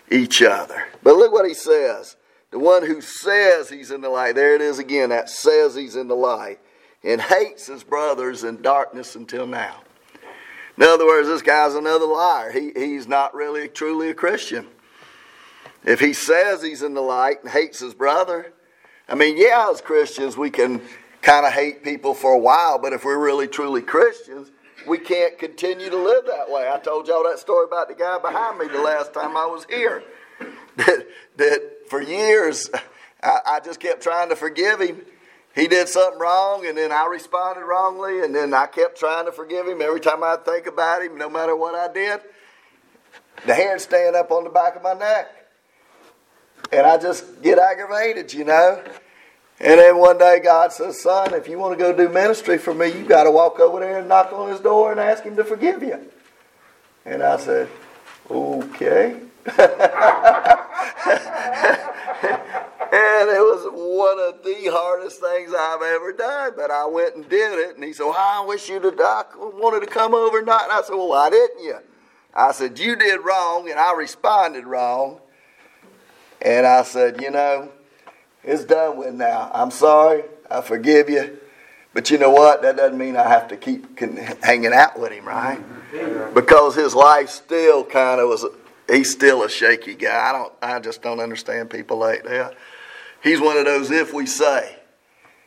each 0.09 0.41
other. 0.41 0.87
But 1.03 1.15
look 1.15 1.33
what 1.33 1.47
he 1.47 1.53
says. 1.53 2.15
The 2.51 2.59
one 2.59 2.85
who 2.85 3.01
says 3.01 3.69
he's 3.69 3.91
in 3.91 4.01
the 4.01 4.09
light, 4.09 4.35
there 4.35 4.55
it 4.55 4.61
is 4.61 4.77
again, 4.77 5.09
that 5.09 5.29
says 5.29 5.73
he's 5.73 5.95
in 5.95 6.07
the 6.07 6.15
light, 6.15 6.59
and 7.03 7.19
hates 7.19 7.67
his 7.67 7.83
brothers 7.83 8.43
in 8.43 8.61
darkness 8.61 9.15
until 9.15 9.47
now. 9.47 9.81
In 10.77 10.83
other 10.83 11.05
words, 11.05 11.27
this 11.27 11.41
guy's 11.41 11.75
another 11.75 12.05
liar. 12.05 12.51
He, 12.51 12.71
he's 12.75 13.07
not 13.07 13.35
really 13.35 13.67
truly 13.67 14.09
a 14.09 14.13
Christian. 14.13 14.67
If 15.83 15.99
he 15.99 16.13
says 16.13 16.61
he's 16.61 16.83
in 16.83 16.93
the 16.93 17.01
light 17.01 17.41
and 17.41 17.51
hates 17.51 17.79
his 17.79 17.93
brother, 17.93 18.53
I 19.09 19.15
mean, 19.15 19.35
yeah, 19.37 19.69
as 19.71 19.81
Christians, 19.81 20.37
we 20.37 20.49
can 20.49 20.81
kind 21.21 21.45
of 21.45 21.53
hate 21.53 21.83
people 21.83 22.13
for 22.13 22.33
a 22.33 22.39
while, 22.39 22.79
but 22.79 22.93
if 22.93 23.03
we're 23.03 23.19
really 23.19 23.47
truly 23.47 23.81
Christians, 23.81 24.51
we 24.87 24.97
can't 24.97 25.37
continue 25.37 25.89
to 25.89 25.97
live 25.97 26.25
that 26.25 26.49
way. 26.49 26.69
I 26.71 26.79
told 26.79 27.07
y'all 27.07 27.23
that 27.23 27.39
story 27.39 27.65
about 27.65 27.87
the 27.87 27.95
guy 27.95 28.17
behind 28.19 28.57
me 28.57 28.67
the 28.67 28.81
last 28.81 29.13
time 29.13 29.37
I 29.37 29.45
was 29.45 29.65
here. 29.69 30.03
That, 30.77 31.05
that 31.35 31.71
for 31.89 32.01
years, 32.01 32.69
I, 33.21 33.39
I 33.45 33.59
just 33.59 33.81
kept 33.81 34.01
trying 34.01 34.29
to 34.29 34.37
forgive 34.37 34.79
him 34.79 35.01
he 35.53 35.67
did 35.67 35.89
something 35.89 36.19
wrong 36.19 36.65
and 36.65 36.77
then 36.77 36.91
I 36.91 37.07
responded 37.07 37.65
wrongly 37.65 38.23
and 38.23 38.33
then 38.33 38.53
I 38.53 38.67
kept 38.67 38.97
trying 38.97 39.25
to 39.25 39.31
forgive 39.31 39.67
him 39.67 39.81
every 39.81 39.99
time 39.99 40.23
I'd 40.23 40.45
think 40.45 40.65
about 40.65 41.01
him, 41.01 41.17
no 41.17 41.29
matter 41.29 41.55
what 41.55 41.75
I 41.75 41.91
did. 41.91 42.21
The 43.45 43.53
hair'd 43.53 43.81
stand 43.81 44.15
up 44.15 44.31
on 44.31 44.43
the 44.43 44.49
back 44.49 44.75
of 44.75 44.83
my 44.83 44.93
neck. 44.93 45.27
And 46.71 46.85
I 46.85 46.97
just 46.97 47.41
get 47.41 47.59
aggravated, 47.59 48.33
you 48.33 48.45
know. 48.45 48.81
And 49.59 49.79
then 49.79 49.97
one 49.97 50.17
day 50.17 50.39
God 50.39 50.71
says, 50.71 51.01
Son, 51.01 51.33
if 51.33 51.49
you 51.49 51.59
want 51.59 51.77
to 51.77 51.83
go 51.83 51.95
do 51.95 52.07
ministry 52.07 52.57
for 52.57 52.73
me, 52.73 52.87
you 52.87 53.03
got 53.03 53.25
to 53.25 53.31
walk 53.31 53.59
over 53.59 53.79
there 53.79 53.99
and 53.99 54.07
knock 54.07 54.31
on 54.31 54.49
his 54.49 54.59
door 54.59 54.91
and 54.91 54.99
ask 54.99 55.23
him 55.23 55.35
to 55.35 55.43
forgive 55.43 55.83
you. 55.83 55.99
And 57.05 57.21
I 57.21 57.37
said, 57.37 57.67
Okay. 58.29 59.19
And 62.93 63.29
it 63.29 63.39
was 63.39 63.63
one 63.71 64.19
of 64.19 64.43
the 64.43 64.69
hardest 64.69 65.21
things 65.21 65.53
I've 65.57 65.81
ever 65.81 66.11
done. 66.11 66.53
But 66.57 66.71
I 66.71 66.85
went 66.85 67.15
and 67.15 67.29
did 67.29 67.57
it. 67.57 67.75
And 67.75 67.83
he 67.85 67.93
said, 67.93 68.03
well, 68.03 68.15
I 68.17 68.43
wish 68.45 68.67
you'd 68.67 68.83
have 68.83 68.97
wanted 69.37 69.79
to 69.79 69.85
come 69.85 70.13
over 70.13 70.39
and. 70.39 70.49
And 70.49 70.71
I 70.71 70.81
said, 70.83 70.95
well, 70.95 71.07
why 71.07 71.29
didn't 71.29 71.63
you? 71.63 71.77
I 72.33 72.51
said, 72.51 72.77
you 72.79 72.97
did 72.97 73.21
wrong. 73.21 73.69
And 73.69 73.79
I 73.79 73.95
responded 73.95 74.65
wrong. 74.65 75.21
And 76.41 76.67
I 76.67 76.83
said, 76.83 77.21
you 77.21 77.31
know, 77.31 77.71
it's 78.43 78.65
done 78.65 78.97
with 78.97 79.13
now. 79.13 79.49
I'm 79.53 79.71
sorry. 79.71 80.23
I 80.49 80.59
forgive 80.59 81.09
you. 81.09 81.39
But 81.93 82.09
you 82.09 82.17
know 82.17 82.31
what? 82.31 82.61
That 82.61 82.75
doesn't 82.75 82.97
mean 82.97 83.15
I 83.15 83.27
have 83.27 83.47
to 83.49 83.57
keep 83.57 83.99
hanging 84.43 84.73
out 84.73 84.99
with 84.99 85.13
him, 85.13 85.25
right? 85.25 85.61
Because 86.33 86.75
his 86.75 86.93
life 86.93 87.29
still 87.29 87.85
kind 87.85 88.19
of 88.19 88.27
was, 88.27 88.45
he's 88.89 89.11
still 89.11 89.43
a 89.43 89.49
shaky 89.49 89.95
guy. 89.95 90.29
I 90.29 90.31
don't, 90.33 90.53
I 90.61 90.79
just 90.79 91.01
don't 91.01 91.19
understand 91.19 91.69
people 91.69 91.97
like 91.97 92.23
that. 92.23 92.55
He's 93.21 93.39
one 93.39 93.57
of 93.57 93.65
those 93.65 93.91
if 93.91 94.13
we 94.13 94.25
say. 94.25 94.77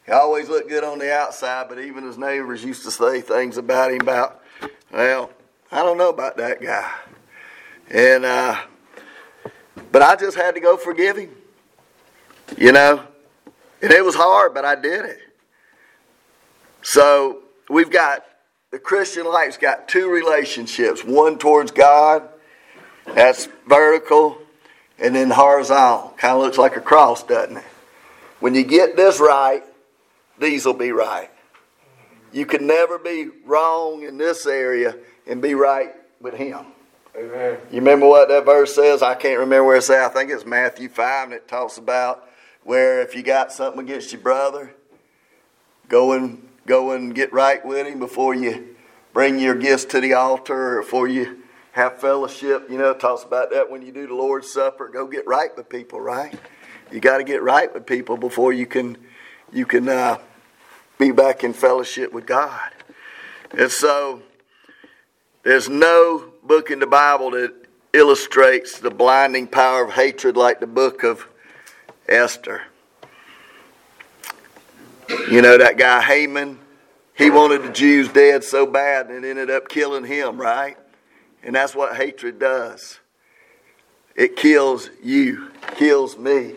He 0.07 0.13
always 0.13 0.49
looked 0.49 0.69
good 0.69 0.85
on 0.85 0.99
the 0.99 1.13
outside, 1.13 1.69
but 1.69 1.79
even 1.79 2.05
his 2.05 2.19
neighbors 2.19 2.63
used 2.63 2.85
to 2.85 2.91
say 2.91 3.21
things 3.21 3.57
about 3.57 3.91
him 3.91 4.01
about, 4.01 4.43
well, 4.93 5.31
I 5.73 5.83
don't 5.83 5.99
know 5.99 6.11
about 6.11 6.37
that 6.37 6.61
guy. 6.61 6.93
And, 7.91 8.25
uh, 8.25 8.57
but 9.91 10.03
I 10.03 10.15
just 10.17 10.37
had 10.37 10.55
to 10.55 10.61
go 10.61 10.77
forgive 10.77 11.17
him. 11.17 11.31
You 12.57 12.73
know? 12.73 13.03
And 13.83 13.91
it 13.91 14.05
was 14.05 14.15
hard, 14.15 14.55
but 14.55 14.65
I 14.65 14.75
did 14.75 15.05
it. 15.05 15.19
So 16.83 17.41
we've 17.69 17.91
got, 17.91 18.25
the 18.71 18.79
Christian 18.79 19.25
life's 19.25 19.57
got 19.57 19.89
two 19.89 20.11
relationships 20.11 21.03
one 21.03 21.39
towards 21.39 21.71
God, 21.71 22.29
that's 23.07 23.49
vertical, 23.67 24.39
and 24.99 25.15
then 25.15 25.31
horizontal. 25.31 26.15
Kind 26.17 26.35
of 26.35 26.43
looks 26.43 26.59
like 26.59 26.77
a 26.77 26.81
cross, 26.81 27.23
doesn't 27.23 27.59
it? 27.59 27.65
When 28.41 28.55
you 28.55 28.65
get 28.65 28.97
this 28.97 29.21
right, 29.21 29.63
these 30.39 30.67
will 30.67 30.75
be 30.75 30.93
right. 30.93 31.31
You 32.33 32.47
can 32.47 32.67
never 32.67 32.99
be 32.99 33.29
wrong 33.45 34.03
in 34.03 34.19
this 34.19 34.45
area 34.47 34.97
and 35.27 35.41
be 35.41 35.55
right 35.55 35.95
with 36.21 36.35
Him. 36.35 36.67
Amen. 37.17 37.59
You 37.71 37.79
remember 37.79 38.09
what 38.09 38.29
that 38.29 38.45
verse 38.45 38.75
says? 38.75 39.03
I 39.03 39.15
can't 39.15 39.39
remember 39.39 39.65
where 39.65 39.77
it 39.77 39.83
says. 39.83 40.11
I 40.11 40.13
think 40.13 40.31
it's 40.31 40.45
Matthew 40.45 40.89
5, 40.89 41.25
and 41.25 41.33
it 41.33 41.47
talks 41.47 41.79
about 41.79 42.29
where 42.65 43.03
if 43.03 43.15
you 43.15 43.23
got 43.23 43.53
something 43.53 43.81
against 43.81 44.11
your 44.11 44.21
brother, 44.21 44.75
go 45.89 46.13
and, 46.13 46.49
go 46.67 46.91
and 46.91 47.15
get 47.15 47.33
right 47.33 47.65
with 47.65 47.87
him 47.87 48.01
before 48.01 48.35
you 48.35 48.75
bring 49.13 49.39
your 49.39 49.55
gifts 49.55 49.85
to 49.87 50.01
the 50.01 50.15
altar 50.15 50.79
or 50.79 50.83
before 50.83 51.07
you 51.07 51.44
have 51.75 52.01
fellowship. 52.01 52.71
You 52.71 52.79
know, 52.79 52.91
it 52.91 53.01
talks 53.01 53.25
about 53.25 53.51
that 53.51 53.69
when 53.69 53.83
you 53.83 53.93
do 53.93 54.07
the 54.07 54.15
Lord's 54.15 54.51
Supper. 54.51 54.89
Go 54.89 55.09
get 55.09 55.27
right 55.27 55.51
with 55.57 55.69
people, 55.69 56.01
right? 56.01 56.33
You 56.93 57.01
got 57.01 57.19
to 57.19 57.25
get 57.25 57.43
right 57.43 57.73
with 57.75 57.85
people 57.85 58.17
before 58.17 58.53
you 58.53 58.65
can 58.65 58.97
you 59.53 59.67
can 59.67 59.89
uh, 59.89 60.19
be 60.99 61.11
back 61.11 61.43
in 61.43 61.53
fellowship 61.53 62.13
with 62.13 62.27
God. 62.27 62.71
And 63.59 63.71
so 63.71 64.23
there's 65.43 65.69
no 65.69 66.33
book 66.45 66.71
in 66.71 66.79
the 66.79 66.87
Bible 66.87 67.33
that 67.33 67.53
illustrates 67.93 68.79
the 68.79 68.91
blinding 68.91 69.49
power 69.49 69.85
of 69.85 69.93
hatred 69.93 70.37
like 70.37 70.61
the 70.61 70.67
book 70.69 71.03
of 71.03 71.27
Esther. 72.09 72.63
You 75.29 75.43
know 75.43 75.59
that 75.59 75.77
guy 75.77 76.03
Haman, 76.03 76.61
he 77.15 77.31
wanted 77.31 77.65
the 77.65 77.71
Jews 77.71 78.09
dead 78.09 78.45
so 78.45 78.65
bad 78.65 79.09
and 79.11 79.25
ended 79.25 79.51
up 79.51 79.69
killing 79.69 80.05
him, 80.05 80.41
right? 80.41 80.77
And 81.45 81.55
that's 81.55 81.75
what 81.75 81.95
hatred 81.97 82.39
does. 82.39 82.99
It 84.17 84.37
kills 84.37 84.89
you, 85.03 85.51
kills 85.77 86.17
me. 86.17 86.55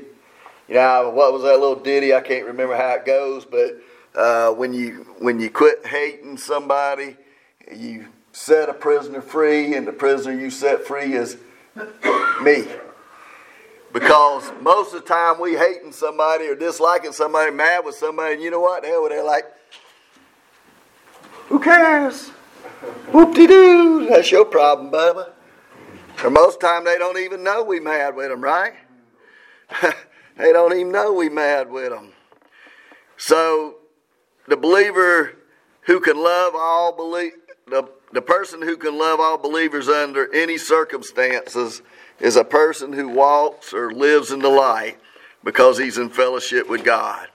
You 0.67 0.75
know, 0.75 1.11
what 1.13 1.33
was 1.33 1.43
that 1.43 1.59
little 1.59 1.75
ditty? 1.75 2.13
I 2.13 2.21
can't 2.21 2.45
remember 2.45 2.75
how 2.75 2.95
it 2.95 3.05
goes, 3.05 3.45
but 3.45 3.81
uh, 4.15 4.51
when 4.53 4.73
you 4.73 5.05
when 5.19 5.39
you 5.39 5.49
quit 5.49 5.85
hating 5.85 6.37
somebody, 6.37 7.17
you 7.75 8.07
set 8.31 8.69
a 8.69 8.73
prisoner 8.73 9.21
free, 9.21 9.75
and 9.75 9.87
the 9.87 9.91
prisoner 9.91 10.33
you 10.33 10.49
set 10.49 10.85
free 10.85 11.13
is 11.13 11.37
me. 12.41 12.65
Because 13.93 14.51
most 14.61 14.93
of 14.93 15.01
the 15.01 15.07
time 15.07 15.39
we 15.39 15.53
hating 15.53 15.91
somebody 15.91 16.45
or 16.45 16.55
disliking 16.55 17.13
somebody, 17.13 17.51
mad 17.51 17.83
with 17.83 17.95
somebody, 17.95 18.35
and 18.35 18.43
you 18.43 18.51
know 18.51 18.59
what? 18.59 18.85
Hell, 18.85 19.07
they're 19.09 19.23
like, 19.23 19.45
who 21.47 21.59
cares? 21.59 22.31
Whoop 23.11 23.33
de 23.33 23.47
doo. 23.47 24.07
That's 24.07 24.31
your 24.31 24.45
problem, 24.45 24.91
Bubba. 24.91 25.31
For 26.15 26.29
most 26.29 26.59
time 26.59 26.83
they 26.83 26.97
don't 26.97 27.17
even 27.17 27.43
know 27.43 27.63
we 27.63 27.79
mad 27.79 28.15
with 28.15 28.29
them, 28.29 28.41
right? 28.41 28.73
they 30.37 30.51
don't 30.51 30.73
even 30.73 30.91
know 30.91 31.13
we 31.13 31.29
mad 31.29 31.69
with 31.69 31.89
them. 31.89 32.11
So 33.17 33.75
the 34.47 34.57
believer 34.57 35.35
who 35.81 35.99
can 35.99 36.17
love 36.17 36.53
all 36.55 36.95
believe 36.95 37.33
the, 37.67 37.89
the 38.13 38.21
person 38.21 38.61
who 38.61 38.77
can 38.77 38.97
love 38.97 39.19
all 39.19 39.37
believers 39.37 39.89
under 39.89 40.33
any 40.33 40.57
circumstances 40.57 41.81
is 42.19 42.35
a 42.35 42.43
person 42.43 42.93
who 42.93 43.09
walks 43.09 43.73
or 43.73 43.91
lives 43.91 44.31
in 44.31 44.39
the 44.39 44.49
light 44.49 44.97
because 45.43 45.77
he's 45.77 45.97
in 45.97 46.09
fellowship 46.09 46.69
with 46.69 46.83
God. 46.83 47.27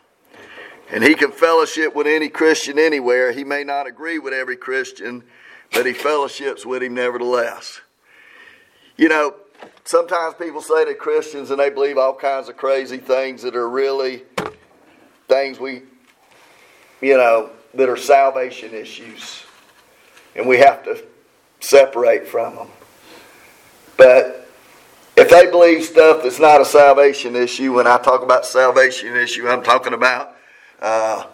And 0.93 1.03
he 1.03 1.15
can 1.15 1.33
fellowship 1.33 1.95
with 1.95 2.07
any 2.07 2.29
Christian 2.29 2.79
anywhere. 2.79 3.33
He 3.33 3.45
may 3.45 3.65
not 3.65 3.87
agree 3.87 4.19
with 4.19 4.35
every 4.35 4.57
Christian, 4.57 5.25
but 5.73 5.87
he 5.87 5.95
fellowships 5.95 6.67
with 6.67 6.83
him 6.83 6.93
nevertheless. 6.93 7.81
You 8.99 9.09
know, 9.09 9.35
sometimes 9.85 10.35
people 10.35 10.61
say 10.61 10.85
that 10.85 10.99
Christians 10.99 11.51
and 11.51 11.59
they 11.59 11.71
believe 11.71 11.97
all 11.97 12.15
kinds 12.15 12.51
of 12.51 12.59
crazy 12.59 12.99
things 12.99 13.41
that 13.41 13.57
are 13.57 13.71
really 13.71 14.25
things 15.29 15.59
we, 15.59 15.83
you 17.01 17.17
know, 17.17 17.49
that 17.73 17.89
are 17.89 17.97
salvation 17.97 18.75
issues. 18.75 19.45
And 20.37 20.47
we 20.47 20.59
have 20.59 20.85
to 20.85 21.03
separate 21.61 22.29
from 22.29 22.55
them. 22.55 22.69
But 23.97 24.47
if 25.17 25.31
they 25.31 25.51
believe 25.51 25.85
stuff 25.85 26.23
that's 26.23 26.39
not 26.39 26.61
a 26.61 26.67
salvation 26.67 27.35
issue, 27.35 27.73
when 27.73 27.87
I 27.87 27.97
talk 27.97 28.23
about 28.23 28.45
salvation 28.45 29.17
issue, 29.17 29.49
I'm 29.49 29.63
talking 29.63 29.95
about 29.95 30.37
uh, 30.83 31.27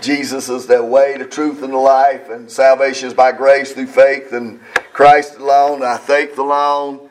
Jesus 0.00 0.50
is 0.50 0.66
the 0.66 0.84
way, 0.84 1.16
the 1.16 1.24
truth, 1.24 1.62
and 1.62 1.72
the 1.72 1.78
life, 1.78 2.28
and 2.28 2.50
salvation 2.50 3.08
is 3.08 3.14
by 3.14 3.32
grace 3.32 3.72
through 3.72 3.86
faith 3.86 4.32
and 4.32 4.60
Christ 4.92 5.36
alone, 5.38 5.82
I 5.82 5.96
faith 5.96 6.36
alone, 6.38 7.08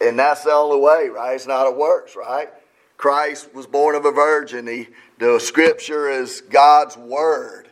and 0.00 0.18
that's 0.18 0.44
the 0.44 0.52
only 0.52 0.78
way, 0.78 1.08
right? 1.08 1.34
It's 1.34 1.46
not 1.46 1.66
a 1.66 1.70
works, 1.70 2.14
right? 2.16 2.48
Christ 2.96 3.52
was 3.54 3.66
born 3.66 3.94
of 3.94 4.04
a 4.04 4.12
virgin. 4.12 4.66
He, 4.66 4.88
the 5.18 5.38
scripture 5.38 6.08
is 6.08 6.40
God's 6.42 6.96
word. 6.96 7.68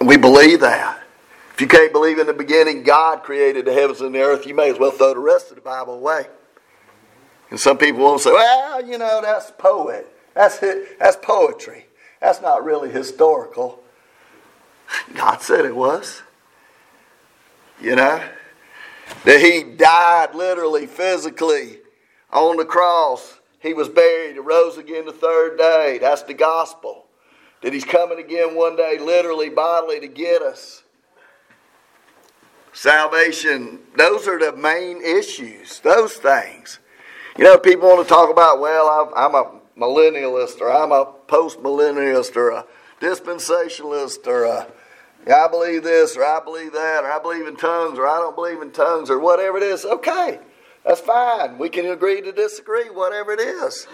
We 0.00 0.16
believe 0.16 0.60
that. 0.60 1.00
If 1.54 1.60
you 1.60 1.66
can't 1.66 1.92
believe 1.92 2.18
in 2.18 2.26
the 2.26 2.34
beginning 2.34 2.82
God 2.82 3.22
created 3.22 3.64
the 3.64 3.72
heavens 3.72 4.00
and 4.00 4.14
the 4.14 4.20
earth, 4.20 4.46
you 4.46 4.54
may 4.54 4.70
as 4.70 4.78
well 4.78 4.90
throw 4.90 5.14
the 5.14 5.20
rest 5.20 5.50
of 5.50 5.54
the 5.54 5.62
Bible 5.62 5.94
away. 5.94 6.26
And 7.50 7.60
some 7.60 7.78
people 7.78 8.00
will 8.00 8.18
say, 8.18 8.32
well, 8.32 8.84
you 8.84 8.98
know, 8.98 9.20
that's 9.22 9.52
poet. 9.52 10.06
That's, 10.34 10.58
that's 10.98 11.16
poetry. 11.22 11.86
That's 12.20 12.40
not 12.40 12.64
really 12.64 12.90
historical. 12.90 13.80
God 15.14 15.40
said 15.42 15.64
it 15.64 15.76
was. 15.76 16.22
You 17.80 17.96
know? 17.96 18.22
That 19.24 19.40
he 19.40 19.62
died 19.62 20.34
literally, 20.34 20.86
physically 20.86 21.78
on 22.32 22.56
the 22.56 22.64
cross. 22.64 23.40
He 23.60 23.72
was 23.72 23.88
buried, 23.88 24.36
and 24.36 24.46
rose 24.46 24.76
again 24.76 25.06
the 25.06 25.12
third 25.12 25.56
day. 25.56 25.98
That's 26.00 26.22
the 26.22 26.34
gospel. 26.34 27.06
That 27.62 27.72
he's 27.72 27.84
coming 27.84 28.18
again 28.18 28.54
one 28.54 28.76
day, 28.76 28.98
literally, 28.98 29.48
bodily, 29.48 30.00
to 30.00 30.08
get 30.08 30.42
us. 30.42 30.82
Salvation, 32.72 33.78
those 33.96 34.26
are 34.26 34.38
the 34.38 34.52
main 34.54 35.00
issues, 35.00 35.80
those 35.80 36.14
things. 36.14 36.80
You 37.36 37.42
know, 37.42 37.58
people 37.58 37.88
want 37.88 38.06
to 38.06 38.08
talk 38.08 38.30
about, 38.30 38.60
well, 38.60 39.12
I'm 39.16 39.34
a 39.34 39.60
millennialist 39.76 40.60
or 40.60 40.70
I'm 40.70 40.92
a 40.92 41.04
post 41.26 41.58
millennialist 41.58 42.36
or 42.36 42.50
a 42.50 42.64
dispensationalist 43.00 44.24
or 44.28 44.44
a, 44.44 44.68
I 45.26 45.48
believe 45.48 45.82
this 45.82 46.16
or 46.16 46.24
I 46.24 46.38
believe 46.44 46.72
that 46.72 47.02
or 47.02 47.10
I 47.10 47.18
believe 47.18 47.48
in 47.48 47.56
tongues 47.56 47.98
or 47.98 48.06
I 48.06 48.18
don't 48.18 48.36
believe 48.36 48.62
in 48.62 48.70
tongues 48.70 49.10
or 49.10 49.18
whatever 49.18 49.56
it 49.56 49.64
is. 49.64 49.84
Okay, 49.84 50.38
that's 50.86 51.00
fine. 51.00 51.58
We 51.58 51.70
can 51.70 51.86
agree 51.86 52.20
to 52.20 52.30
disagree, 52.30 52.88
whatever 52.88 53.32
it 53.32 53.40
is. 53.40 53.88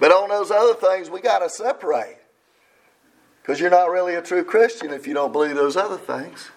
But 0.00 0.10
on 0.10 0.28
those 0.28 0.50
other 0.50 0.74
things, 0.74 1.08
we 1.08 1.20
got 1.20 1.38
to 1.38 1.48
separate. 1.48 2.18
Because 3.42 3.60
you're 3.60 3.70
not 3.70 3.90
really 3.90 4.16
a 4.16 4.22
true 4.22 4.42
Christian 4.42 4.92
if 4.92 5.06
you 5.06 5.14
don't 5.14 5.30
believe 5.30 5.54
those 5.54 5.76
other 5.76 5.98
things. 5.98 6.50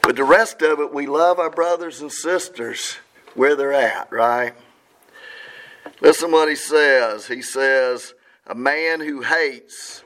But 0.00 0.16
the 0.16 0.24
rest 0.24 0.62
of 0.62 0.80
it, 0.80 0.94
we 0.94 1.06
love 1.06 1.38
our 1.38 1.50
brothers 1.50 2.00
and 2.00 2.10
sisters 2.10 2.96
where 3.38 3.54
they're 3.54 3.72
at, 3.72 4.10
right? 4.10 4.52
Listen 6.00 6.32
what 6.32 6.48
he 6.48 6.56
says. 6.56 7.26
He 7.26 7.40
says, 7.40 8.14
A 8.46 8.54
man 8.54 9.00
who 9.00 9.22
hates 9.22 10.02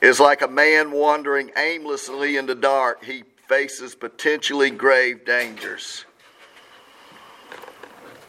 is 0.00 0.20
like 0.20 0.42
a 0.42 0.48
man 0.48 0.92
wandering 0.92 1.50
aimlessly 1.56 2.36
in 2.36 2.46
the 2.46 2.54
dark. 2.54 3.04
He 3.04 3.24
faces 3.48 3.94
potentially 3.94 4.70
grave 4.70 5.24
dangers. 5.24 6.04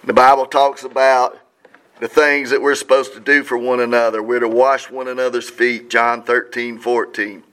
The 0.06 0.14
Bible 0.14 0.46
talks 0.46 0.84
about 0.84 1.40
the 2.00 2.08
things 2.08 2.50
that 2.50 2.62
we're 2.62 2.76
supposed 2.76 3.14
to 3.14 3.20
do 3.20 3.44
for 3.44 3.58
one 3.58 3.80
another. 3.80 4.24
We're 4.24 4.40
to 4.40 4.50
wash 4.50 4.90
one 4.90 5.08
another's 5.08 5.50
feet, 5.50 5.90
John 5.90 6.24
13, 6.24 6.80
14. 6.80 7.44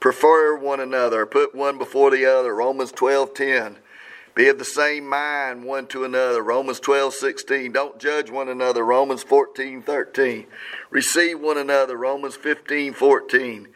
Prefer 0.00 0.56
one 0.56 0.80
another, 0.80 1.26
put 1.26 1.54
one 1.54 1.78
before 1.78 2.10
the 2.10 2.24
other, 2.26 2.54
Romans 2.54 2.92
12, 2.92 3.34
10. 3.34 3.76
Be 4.38 4.46
of 4.46 4.58
the 4.60 4.64
same 4.64 5.04
mind 5.04 5.64
one 5.64 5.88
to 5.88 6.04
another. 6.04 6.44
Romans 6.44 6.78
12, 6.78 7.12
16. 7.12 7.72
Don't 7.72 7.98
judge 7.98 8.30
one 8.30 8.48
another. 8.48 8.84
Romans 8.84 9.24
14, 9.24 9.82
13. 9.82 10.46
Receive 10.90 11.40
one 11.40 11.58
another. 11.58 11.96
Romans 11.96 12.36
15, 12.36 12.92
14. 12.92 13.66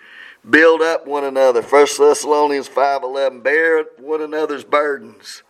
Build 0.48 0.80
up 0.80 1.04
one 1.04 1.24
another. 1.24 1.62
1 1.62 1.86
Thessalonians 1.98 2.68
5, 2.68 3.02
11. 3.02 3.40
Bear 3.40 3.86
one 3.98 4.22
another's 4.22 4.62
burdens. 4.62 5.42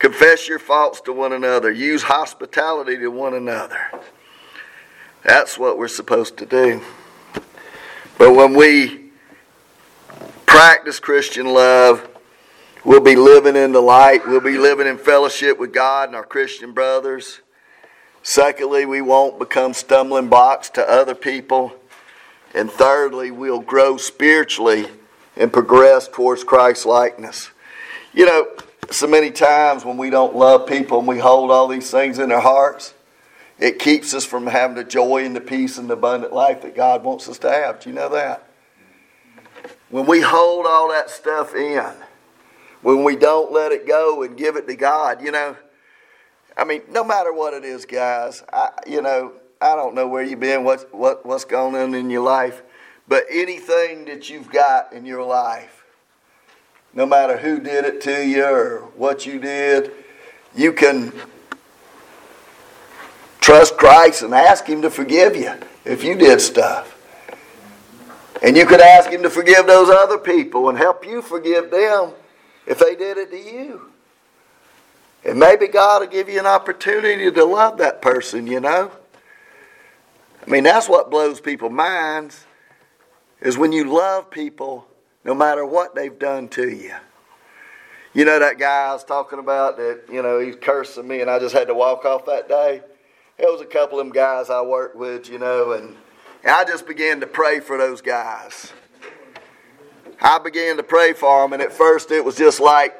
Confess 0.00 0.48
your 0.48 0.58
faults 0.58 1.00
to 1.02 1.12
one 1.12 1.32
another. 1.32 1.70
Use 1.70 2.02
hospitality 2.02 2.96
to 2.96 3.12
one 3.12 3.34
another. 3.34 3.88
That's 5.22 5.56
what 5.56 5.78
we're 5.78 5.86
supposed 5.86 6.38
to 6.38 6.46
do. 6.46 6.82
But 8.18 8.34
when 8.34 8.54
we 8.54 9.12
practice 10.44 10.98
Christian 10.98 11.46
love, 11.46 12.08
We'll 12.84 13.00
be 13.00 13.16
living 13.16 13.56
in 13.56 13.72
the 13.72 13.80
light. 13.80 14.28
We'll 14.28 14.42
be 14.42 14.58
living 14.58 14.86
in 14.86 14.98
fellowship 14.98 15.58
with 15.58 15.72
God 15.72 16.10
and 16.10 16.16
our 16.16 16.24
Christian 16.24 16.72
brothers. 16.72 17.40
Secondly, 18.22 18.84
we 18.84 19.00
won't 19.00 19.38
become 19.38 19.72
stumbling 19.72 20.28
blocks 20.28 20.68
to 20.70 20.86
other 20.86 21.14
people. 21.14 21.72
And 22.54 22.70
thirdly, 22.70 23.30
we'll 23.30 23.60
grow 23.60 23.96
spiritually 23.96 24.86
and 25.34 25.50
progress 25.50 26.08
towards 26.08 26.44
Christ 26.44 26.84
likeness. 26.84 27.50
You 28.12 28.26
know, 28.26 28.48
so 28.90 29.06
many 29.06 29.30
times 29.30 29.82
when 29.84 29.96
we 29.96 30.10
don't 30.10 30.36
love 30.36 30.66
people 30.66 30.98
and 30.98 31.08
we 31.08 31.18
hold 31.18 31.50
all 31.50 31.68
these 31.68 31.90
things 31.90 32.18
in 32.18 32.30
our 32.30 32.40
hearts, 32.40 32.92
it 33.58 33.78
keeps 33.78 34.12
us 34.12 34.26
from 34.26 34.46
having 34.46 34.76
the 34.76 34.84
joy 34.84 35.24
and 35.24 35.34
the 35.34 35.40
peace 35.40 35.78
and 35.78 35.88
the 35.88 35.94
abundant 35.94 36.34
life 36.34 36.60
that 36.60 36.76
God 36.76 37.02
wants 37.02 37.30
us 37.30 37.38
to 37.38 37.50
have. 37.50 37.80
Do 37.80 37.88
you 37.88 37.94
know 37.94 38.10
that? 38.10 38.46
When 39.88 40.04
we 40.04 40.20
hold 40.20 40.66
all 40.66 40.90
that 40.90 41.08
stuff 41.08 41.54
in, 41.54 41.92
when 42.84 43.02
we 43.02 43.16
don't 43.16 43.50
let 43.50 43.72
it 43.72 43.88
go 43.88 44.22
and 44.22 44.36
give 44.36 44.56
it 44.56 44.68
to 44.68 44.76
God, 44.76 45.22
you 45.22 45.32
know. 45.32 45.56
I 46.54 46.64
mean, 46.64 46.82
no 46.90 47.02
matter 47.02 47.32
what 47.32 47.54
it 47.54 47.64
is, 47.64 47.86
guys, 47.86 48.44
I, 48.52 48.70
you 48.86 49.00
know, 49.00 49.32
I 49.58 49.74
don't 49.74 49.94
know 49.94 50.06
where 50.06 50.22
you've 50.22 50.40
been, 50.40 50.64
what, 50.64 50.94
what, 50.94 51.24
what's 51.24 51.46
going 51.46 51.74
on 51.74 51.94
in 51.94 52.10
your 52.10 52.22
life, 52.22 52.62
but 53.08 53.24
anything 53.30 54.04
that 54.04 54.28
you've 54.28 54.50
got 54.50 54.92
in 54.92 55.06
your 55.06 55.24
life, 55.24 55.82
no 56.92 57.06
matter 57.06 57.38
who 57.38 57.58
did 57.58 57.86
it 57.86 58.02
to 58.02 58.24
you 58.24 58.44
or 58.44 58.80
what 58.96 59.24
you 59.24 59.40
did, 59.40 59.90
you 60.54 60.70
can 60.70 61.10
trust 63.40 63.78
Christ 63.78 64.20
and 64.22 64.34
ask 64.34 64.66
Him 64.66 64.82
to 64.82 64.90
forgive 64.90 65.34
you 65.34 65.54
if 65.86 66.04
you 66.04 66.16
did 66.16 66.38
stuff. 66.42 66.90
And 68.42 68.58
you 68.58 68.66
could 68.66 68.82
ask 68.82 69.08
Him 69.08 69.22
to 69.22 69.30
forgive 69.30 69.66
those 69.66 69.88
other 69.88 70.18
people 70.18 70.68
and 70.68 70.76
help 70.76 71.06
you 71.06 71.22
forgive 71.22 71.70
them 71.70 72.12
if 72.66 72.78
they 72.78 72.94
did 72.94 73.18
it 73.18 73.30
to 73.30 73.38
you. 73.38 73.92
And 75.24 75.38
maybe 75.38 75.68
God 75.68 76.00
will 76.00 76.08
give 76.08 76.28
you 76.28 76.38
an 76.38 76.46
opportunity 76.46 77.30
to 77.30 77.44
love 77.44 77.78
that 77.78 78.02
person, 78.02 78.46
you 78.46 78.60
know. 78.60 78.90
I 80.46 80.50
mean, 80.50 80.64
that's 80.64 80.88
what 80.88 81.10
blows 81.10 81.40
people's 81.40 81.72
minds 81.72 82.46
is 83.40 83.56
when 83.56 83.72
you 83.72 83.84
love 83.84 84.30
people 84.30 84.86
no 85.24 85.34
matter 85.34 85.64
what 85.64 85.94
they've 85.94 86.18
done 86.18 86.48
to 86.48 86.68
you. 86.68 86.94
You 88.12 88.24
know 88.24 88.38
that 88.38 88.58
guy 88.58 88.88
I 88.88 88.92
was 88.92 89.04
talking 89.04 89.38
about 89.38 89.76
that, 89.78 90.02
you 90.12 90.22
know, 90.22 90.38
he's 90.38 90.56
cursing 90.56 91.08
me 91.08 91.20
and 91.20 91.30
I 91.30 91.38
just 91.38 91.54
had 91.54 91.66
to 91.68 91.74
walk 91.74 92.04
off 92.04 92.26
that 92.26 92.48
day? 92.48 92.82
It 93.38 93.50
was 93.50 93.60
a 93.60 93.66
couple 93.66 93.98
of 93.98 94.06
them 94.06 94.12
guys 94.12 94.50
I 94.50 94.60
worked 94.62 94.94
with, 94.94 95.28
you 95.28 95.38
know, 95.38 95.72
and, 95.72 95.96
and 96.44 96.52
I 96.52 96.64
just 96.64 96.86
began 96.86 97.20
to 97.20 97.26
pray 97.26 97.58
for 97.58 97.76
those 97.76 98.00
guys. 98.00 98.72
I 100.24 100.38
began 100.38 100.78
to 100.78 100.82
pray 100.82 101.12
for 101.12 101.42
them, 101.42 101.52
and 101.52 101.60
at 101.60 101.70
first 101.70 102.10
it 102.10 102.24
was 102.24 102.34
just 102.34 102.58
like, 102.58 102.94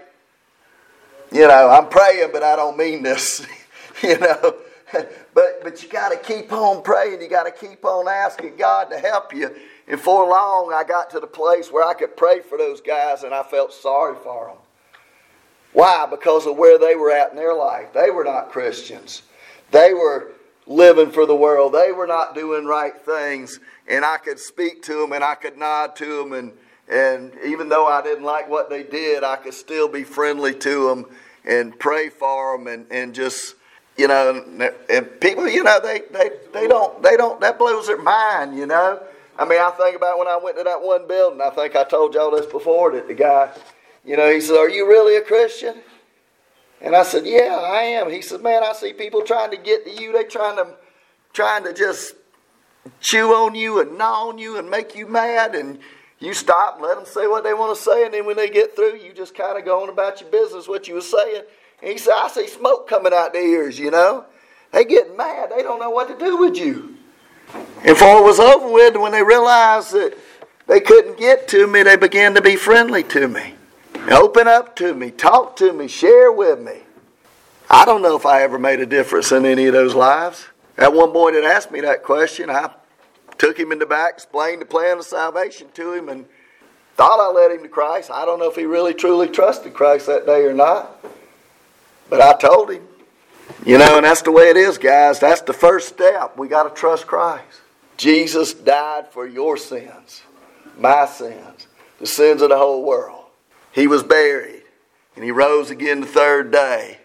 you 1.32 1.48
know, 1.48 1.70
I'm 1.70 1.88
praying, 1.88 2.28
but 2.34 2.42
I 2.42 2.54
don't 2.54 2.76
mean 2.76 3.02
this, 3.02 3.46
you 4.02 4.18
know. 4.18 4.56
but 4.92 5.64
but 5.64 5.82
you 5.82 5.88
got 5.88 6.10
to 6.10 6.18
keep 6.18 6.52
on 6.52 6.82
praying. 6.82 7.22
You 7.22 7.28
got 7.28 7.44
to 7.44 7.50
keep 7.50 7.82
on 7.82 8.08
asking 8.08 8.56
God 8.56 8.90
to 8.90 8.98
help 8.98 9.34
you. 9.34 9.56
And 9.88 9.98
for 9.98 10.28
long, 10.28 10.74
I 10.74 10.84
got 10.84 11.08
to 11.10 11.20
the 11.20 11.26
place 11.26 11.72
where 11.72 11.82
I 11.82 11.94
could 11.94 12.14
pray 12.14 12.40
for 12.40 12.58
those 12.58 12.82
guys, 12.82 13.22
and 13.22 13.32
I 13.32 13.42
felt 13.42 13.72
sorry 13.72 14.16
for 14.22 14.48
them. 14.48 14.58
Why? 15.72 16.06
Because 16.08 16.46
of 16.46 16.58
where 16.58 16.78
they 16.78 16.94
were 16.94 17.10
at 17.10 17.30
in 17.30 17.36
their 17.36 17.54
life. 17.54 17.94
They 17.94 18.10
were 18.10 18.24
not 18.24 18.50
Christians. 18.50 19.22
They 19.70 19.94
were 19.94 20.32
living 20.66 21.10
for 21.10 21.24
the 21.24 21.34
world. 21.34 21.72
They 21.72 21.90
were 21.90 22.06
not 22.06 22.34
doing 22.34 22.66
right 22.66 22.96
things. 23.00 23.60
And 23.88 24.04
I 24.04 24.18
could 24.18 24.38
speak 24.38 24.82
to 24.82 25.00
them 25.00 25.12
and 25.12 25.24
I 25.24 25.34
could 25.34 25.58
nod 25.58 25.96
to 25.96 26.18
them. 26.18 26.32
And, 26.32 26.52
and 26.88 27.32
even 27.44 27.68
though 27.68 27.86
I 27.86 28.02
didn't 28.02 28.24
like 28.24 28.48
what 28.48 28.70
they 28.70 28.82
did, 28.82 29.24
I 29.24 29.36
could 29.36 29.54
still 29.54 29.88
be 29.88 30.04
friendly 30.04 30.54
to 30.54 30.88
them 30.88 31.06
and 31.44 31.78
pray 31.78 32.08
for 32.08 32.56
them 32.56 32.66
and, 32.66 32.86
and 32.90 33.14
just 33.14 33.54
you 33.96 34.08
know, 34.08 34.44
and 34.90 35.20
people, 35.20 35.48
you 35.48 35.62
know, 35.62 35.78
they, 35.80 36.02
they, 36.10 36.30
they 36.52 36.66
don't, 36.66 37.00
they 37.02 37.16
don't, 37.16 37.40
that 37.40 37.58
blows 37.58 37.86
their 37.86 38.00
mind, 38.00 38.56
you 38.56 38.66
know. 38.66 39.00
I 39.38 39.44
mean, 39.44 39.60
I 39.60 39.70
think 39.70 39.96
about 39.96 40.18
when 40.18 40.28
I 40.28 40.36
went 40.36 40.56
to 40.58 40.64
that 40.64 40.82
one 40.82 41.06
building, 41.06 41.40
I 41.40 41.50
think 41.50 41.76
I 41.76 41.84
told 41.84 42.14
y'all 42.14 42.30
this 42.30 42.46
before, 42.46 42.92
that 42.92 43.06
the 43.06 43.14
guy, 43.14 43.50
you 44.04 44.16
know, 44.16 44.32
he 44.32 44.40
said, 44.40 44.56
Are 44.56 44.68
you 44.68 44.88
really 44.88 45.16
a 45.16 45.22
Christian? 45.22 45.76
And 46.80 46.94
I 46.94 47.02
said, 47.02 47.24
Yeah, 47.24 47.56
I 47.56 47.82
am. 47.82 48.10
He 48.10 48.20
said, 48.20 48.42
Man, 48.42 48.62
I 48.64 48.72
see 48.72 48.92
people 48.92 49.22
trying 49.22 49.50
to 49.50 49.56
get 49.56 49.84
to 49.84 50.02
you. 50.02 50.12
They 50.12 50.24
trying 50.24 50.56
to 50.56 50.74
trying 51.32 51.64
to 51.64 51.72
just 51.72 52.14
chew 53.00 53.32
on 53.32 53.54
you 53.54 53.80
and 53.80 53.96
gnaw 53.96 54.28
on 54.28 54.38
you 54.38 54.58
and 54.58 54.70
make 54.70 54.94
you 54.94 55.06
mad 55.06 55.54
and 55.54 55.78
you 56.24 56.34
stop 56.34 56.76
and 56.76 56.84
let 56.84 56.96
them 56.96 57.06
say 57.06 57.26
what 57.26 57.44
they 57.44 57.54
want 57.54 57.76
to 57.76 57.82
say, 57.82 58.04
and 58.04 58.14
then 58.14 58.26
when 58.26 58.36
they 58.36 58.48
get 58.48 58.76
through, 58.76 58.96
you 58.96 59.12
just 59.12 59.34
kind 59.34 59.58
of 59.58 59.64
go 59.64 59.82
on 59.82 59.88
about 59.88 60.20
your 60.20 60.30
business, 60.30 60.68
what 60.68 60.88
you 60.88 60.94
were 60.94 61.00
saying. 61.00 61.42
And 61.82 61.90
he 61.90 61.98
said, 61.98 62.14
I 62.16 62.28
see 62.28 62.46
smoke 62.46 62.88
coming 62.88 63.12
out 63.12 63.32
their 63.32 63.46
ears, 63.46 63.78
you 63.78 63.90
know. 63.90 64.24
They 64.72 64.84
get 64.84 65.16
mad. 65.16 65.50
They 65.54 65.62
don't 65.62 65.78
know 65.78 65.90
what 65.90 66.08
to 66.08 66.18
do 66.18 66.36
with 66.36 66.56
you. 66.56 66.96
And 67.52 67.86
before 67.86 68.18
it 68.18 68.24
was 68.24 68.40
over 68.40 68.68
with, 68.72 68.96
when 68.96 69.12
they 69.12 69.22
realized 69.22 69.92
that 69.92 70.16
they 70.66 70.80
couldn't 70.80 71.18
get 71.18 71.46
to 71.48 71.66
me, 71.66 71.82
they 71.82 71.96
began 71.96 72.34
to 72.34 72.42
be 72.42 72.56
friendly 72.56 73.02
to 73.04 73.28
me. 73.28 73.54
Open 74.10 74.48
up 74.48 74.74
to 74.76 74.94
me, 74.94 75.10
talk 75.10 75.56
to 75.56 75.72
me, 75.72 75.88
share 75.88 76.32
with 76.32 76.60
me. 76.60 76.80
I 77.70 77.84
don't 77.84 78.02
know 78.02 78.16
if 78.16 78.26
I 78.26 78.42
ever 78.42 78.58
made 78.58 78.80
a 78.80 78.86
difference 78.86 79.32
in 79.32 79.46
any 79.46 79.66
of 79.66 79.72
those 79.72 79.94
lives. 79.94 80.46
At 80.76 80.92
one 80.92 81.12
boy 81.12 81.32
that 81.32 81.44
asked 81.44 81.70
me 81.70 81.80
that 81.82 82.02
question, 82.02 82.50
I 82.50 82.70
took 83.38 83.58
him 83.58 83.72
in 83.72 83.78
the 83.78 83.86
back, 83.86 84.14
explained 84.14 84.62
the 84.62 84.66
plan 84.66 84.98
of 84.98 85.04
salvation 85.04 85.68
to 85.74 85.92
him, 85.92 86.08
and 86.08 86.26
thought 86.96 87.20
I 87.20 87.32
led 87.32 87.50
him 87.50 87.62
to 87.62 87.68
Christ. 87.68 88.10
I 88.10 88.24
don't 88.24 88.38
know 88.38 88.48
if 88.48 88.56
he 88.56 88.64
really 88.64 88.94
truly 88.94 89.28
trusted 89.28 89.74
Christ 89.74 90.06
that 90.06 90.26
day 90.26 90.44
or 90.44 90.54
not, 90.54 91.04
but 92.08 92.20
I 92.20 92.34
told 92.34 92.70
him. 92.70 92.86
You 93.64 93.78
know, 93.78 93.96
and 93.96 94.04
that's 94.04 94.22
the 94.22 94.32
way 94.32 94.50
it 94.50 94.56
is, 94.56 94.78
guys. 94.78 95.20
That's 95.20 95.42
the 95.42 95.52
first 95.52 95.88
step. 95.88 96.36
We 96.38 96.48
got 96.48 96.64
to 96.64 96.70
trust 96.70 97.06
Christ. 97.06 97.60
Jesus 97.96 98.54
died 98.54 99.08
for 99.08 99.26
your 99.26 99.56
sins, 99.56 100.22
my 100.78 101.06
sins, 101.06 101.68
the 101.98 102.06
sins 102.06 102.42
of 102.42 102.48
the 102.50 102.58
whole 102.58 102.84
world. 102.84 103.24
He 103.72 103.86
was 103.86 104.02
buried, 104.02 104.62
and 105.14 105.24
he 105.24 105.30
rose 105.30 105.70
again 105.70 106.00
the 106.00 106.06
third 106.06 106.50
day, 106.50 106.98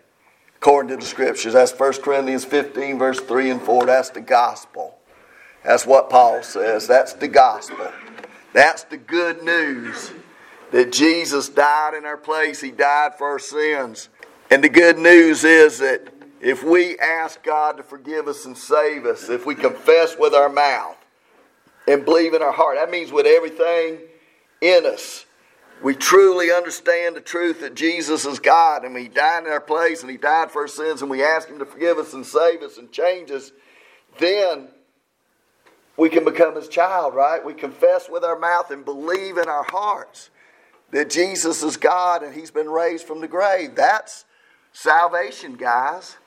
according 0.58 0.90
to 0.90 0.98
the 0.98 1.06
scriptures. 1.06 1.54
That's 1.54 1.72
1 1.72 2.02
Corinthians 2.02 2.46
15, 2.46 2.98
verse 2.98 3.20
3 3.20 3.52
and 3.52 3.62
4. 3.62 3.86
That's 3.86 4.10
the 4.10 4.22
gospel. 4.22 4.99
That's 5.64 5.86
what 5.86 6.10
Paul 6.10 6.44
says. 6.44 6.88
That's 6.88 7.14
the 7.14 7.28
gospel. 7.28 7.92
That's 8.54 8.84
the 8.84 8.98
good 8.98 9.44
news 9.44 10.12
that 10.72 10.92
Jesus 10.92 11.50
died 11.50 11.94
in 11.94 12.06
our 12.06 12.18
place. 12.18 12.62
He 12.62 12.72
died 12.72 13.16
for 13.18 13.28
our 13.28 13.40
sins. 13.40 14.10
And 14.50 14.64
the 14.64 14.70
good 14.70 14.98
news 14.98 15.44
is 15.44 15.80
that 15.80 16.08
if 16.42 16.64
we 16.64 16.98
ask 17.00 17.44
God 17.44 17.78
to 17.78 17.84
forgive 17.84 18.28
us 18.28 18.46
and 18.46 18.58
save 18.58 19.06
us, 19.06 19.30
if 19.30 19.46
we 19.46 19.56
confess 19.56 20.16
with 20.18 20.34
our 20.34 20.50
mouth 20.50 20.98
and 21.88 22.06
believe 22.06 22.34
in 22.34 22.42
our 22.42 22.52
heart, 22.52 22.78
that 22.78 22.90
means 22.90 23.12
with 23.12 23.26
everything 23.26 24.00
in 24.62 24.86
us 24.86 25.26
we 25.82 25.96
truly 25.96 26.52
understand 26.52 27.16
the 27.16 27.22
truth 27.22 27.62
that 27.62 27.74
Jesus 27.74 28.26
is 28.26 28.40
God 28.40 28.84
and 28.84 28.98
He 28.98 29.08
died 29.08 29.46
in 29.46 29.52
our 29.52 29.62
place 29.62 30.02
and 30.02 30.12
He 30.12 30.18
died 30.18 30.52
for 30.52 30.64
our 30.64 30.68
sins 30.68 31.02
and 31.02 31.10
we 31.10 31.24
ask 31.24 31.48
Him 31.48 31.60
to 31.60 31.66
forgive 31.66 31.98
us 31.98 32.14
and 32.14 32.26
save 32.26 32.62
us 32.62 32.78
and 32.78 32.92
change 32.92 33.32
us, 33.32 33.52
then 34.18 34.68
we 36.00 36.10
can 36.10 36.24
become 36.24 36.56
His 36.56 36.68
child, 36.68 37.14
right? 37.14 37.44
We 37.44 37.54
confess 37.54 38.10
with 38.10 38.24
our 38.24 38.40
mouth 38.40 38.72
and 38.72 38.86
believe 38.86 39.38
in 39.38 39.50
our 39.50 39.66
hearts 39.70 40.30
that 40.92 41.10
Jesus 41.10 41.62
is 41.62 41.78
God 41.78 42.24
and 42.24 42.34
He's 42.34 42.52
been 42.52 42.70
raised 42.70 43.06
from 43.06 43.22
the 43.22 43.28
grave. 43.28 43.76
That's 43.76 44.26
salvation, 44.72 45.56
guys. 45.56 46.18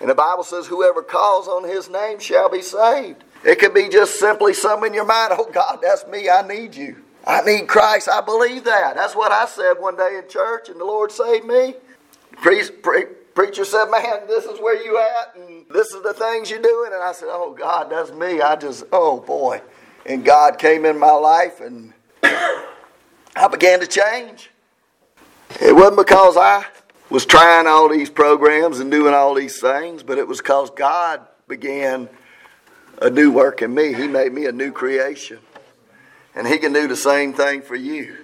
And 0.00 0.10
the 0.10 0.14
Bible 0.14 0.42
says, 0.42 0.66
whoever 0.66 1.02
calls 1.02 1.46
on 1.46 1.68
His 1.68 1.88
name 1.88 2.18
shall 2.18 2.50
be 2.50 2.60
saved. 2.60 3.24
It 3.44 3.58
could 3.58 3.74
be 3.74 3.88
just 3.88 4.18
simply 4.18 4.54
something 4.54 4.88
in 4.88 4.94
your 4.94 5.04
mind, 5.04 5.32
oh 5.36 5.48
God, 5.52 5.78
that's 5.82 6.06
me, 6.06 6.28
I 6.28 6.46
need 6.46 6.74
you. 6.74 6.96
I 7.24 7.40
need 7.42 7.68
Christ. 7.68 8.08
I 8.08 8.20
believe 8.20 8.64
that. 8.64 8.96
That's 8.96 9.14
what 9.14 9.30
I 9.30 9.46
said 9.46 9.74
one 9.74 9.96
day 9.96 10.18
in 10.18 10.28
church, 10.28 10.68
and 10.68 10.80
the 10.80 10.84
Lord 10.84 11.12
saved 11.12 11.46
me. 11.46 11.74
Preacher 13.34 13.64
said, 13.64 13.86
Man, 13.86 14.26
this 14.26 14.44
is 14.44 14.60
where 14.60 14.82
you 14.82 14.98
at, 14.98 15.36
and 15.36 15.66
this 15.70 15.92
is 15.92 16.02
the 16.02 16.14
things 16.14 16.50
you're 16.50 16.62
doing. 16.62 16.92
And 16.92 17.02
I 17.02 17.12
said, 17.12 17.28
Oh, 17.30 17.54
God, 17.58 17.90
that's 17.90 18.12
me. 18.12 18.40
I 18.40 18.56
just, 18.56 18.84
oh, 18.92 19.20
boy. 19.20 19.60
And 20.06 20.24
God 20.24 20.58
came 20.58 20.84
in 20.84 20.98
my 20.98 21.12
life, 21.12 21.60
and 21.60 21.92
I 22.22 23.48
began 23.50 23.80
to 23.80 23.86
change. 23.86 24.50
It 25.60 25.74
wasn't 25.74 25.98
because 25.98 26.36
I 26.36 26.64
was 27.10 27.26
trying 27.26 27.66
all 27.66 27.88
these 27.88 28.10
programs 28.10 28.80
and 28.80 28.90
doing 28.90 29.14
all 29.14 29.34
these 29.34 29.60
things, 29.60 30.02
but 30.02 30.18
it 30.18 30.26
was 30.26 30.38
because 30.38 30.70
God 30.70 31.20
began 31.46 32.08
a 33.00 33.10
new 33.10 33.30
work 33.30 33.62
in 33.62 33.74
me. 33.74 33.92
He 33.92 34.08
made 34.08 34.32
me 34.32 34.46
a 34.46 34.52
new 34.52 34.72
creation. 34.72 35.38
And 36.34 36.46
He 36.46 36.58
can 36.58 36.72
do 36.72 36.88
the 36.88 36.96
same 36.96 37.32
thing 37.34 37.62
for 37.62 37.76
you. 37.76 38.16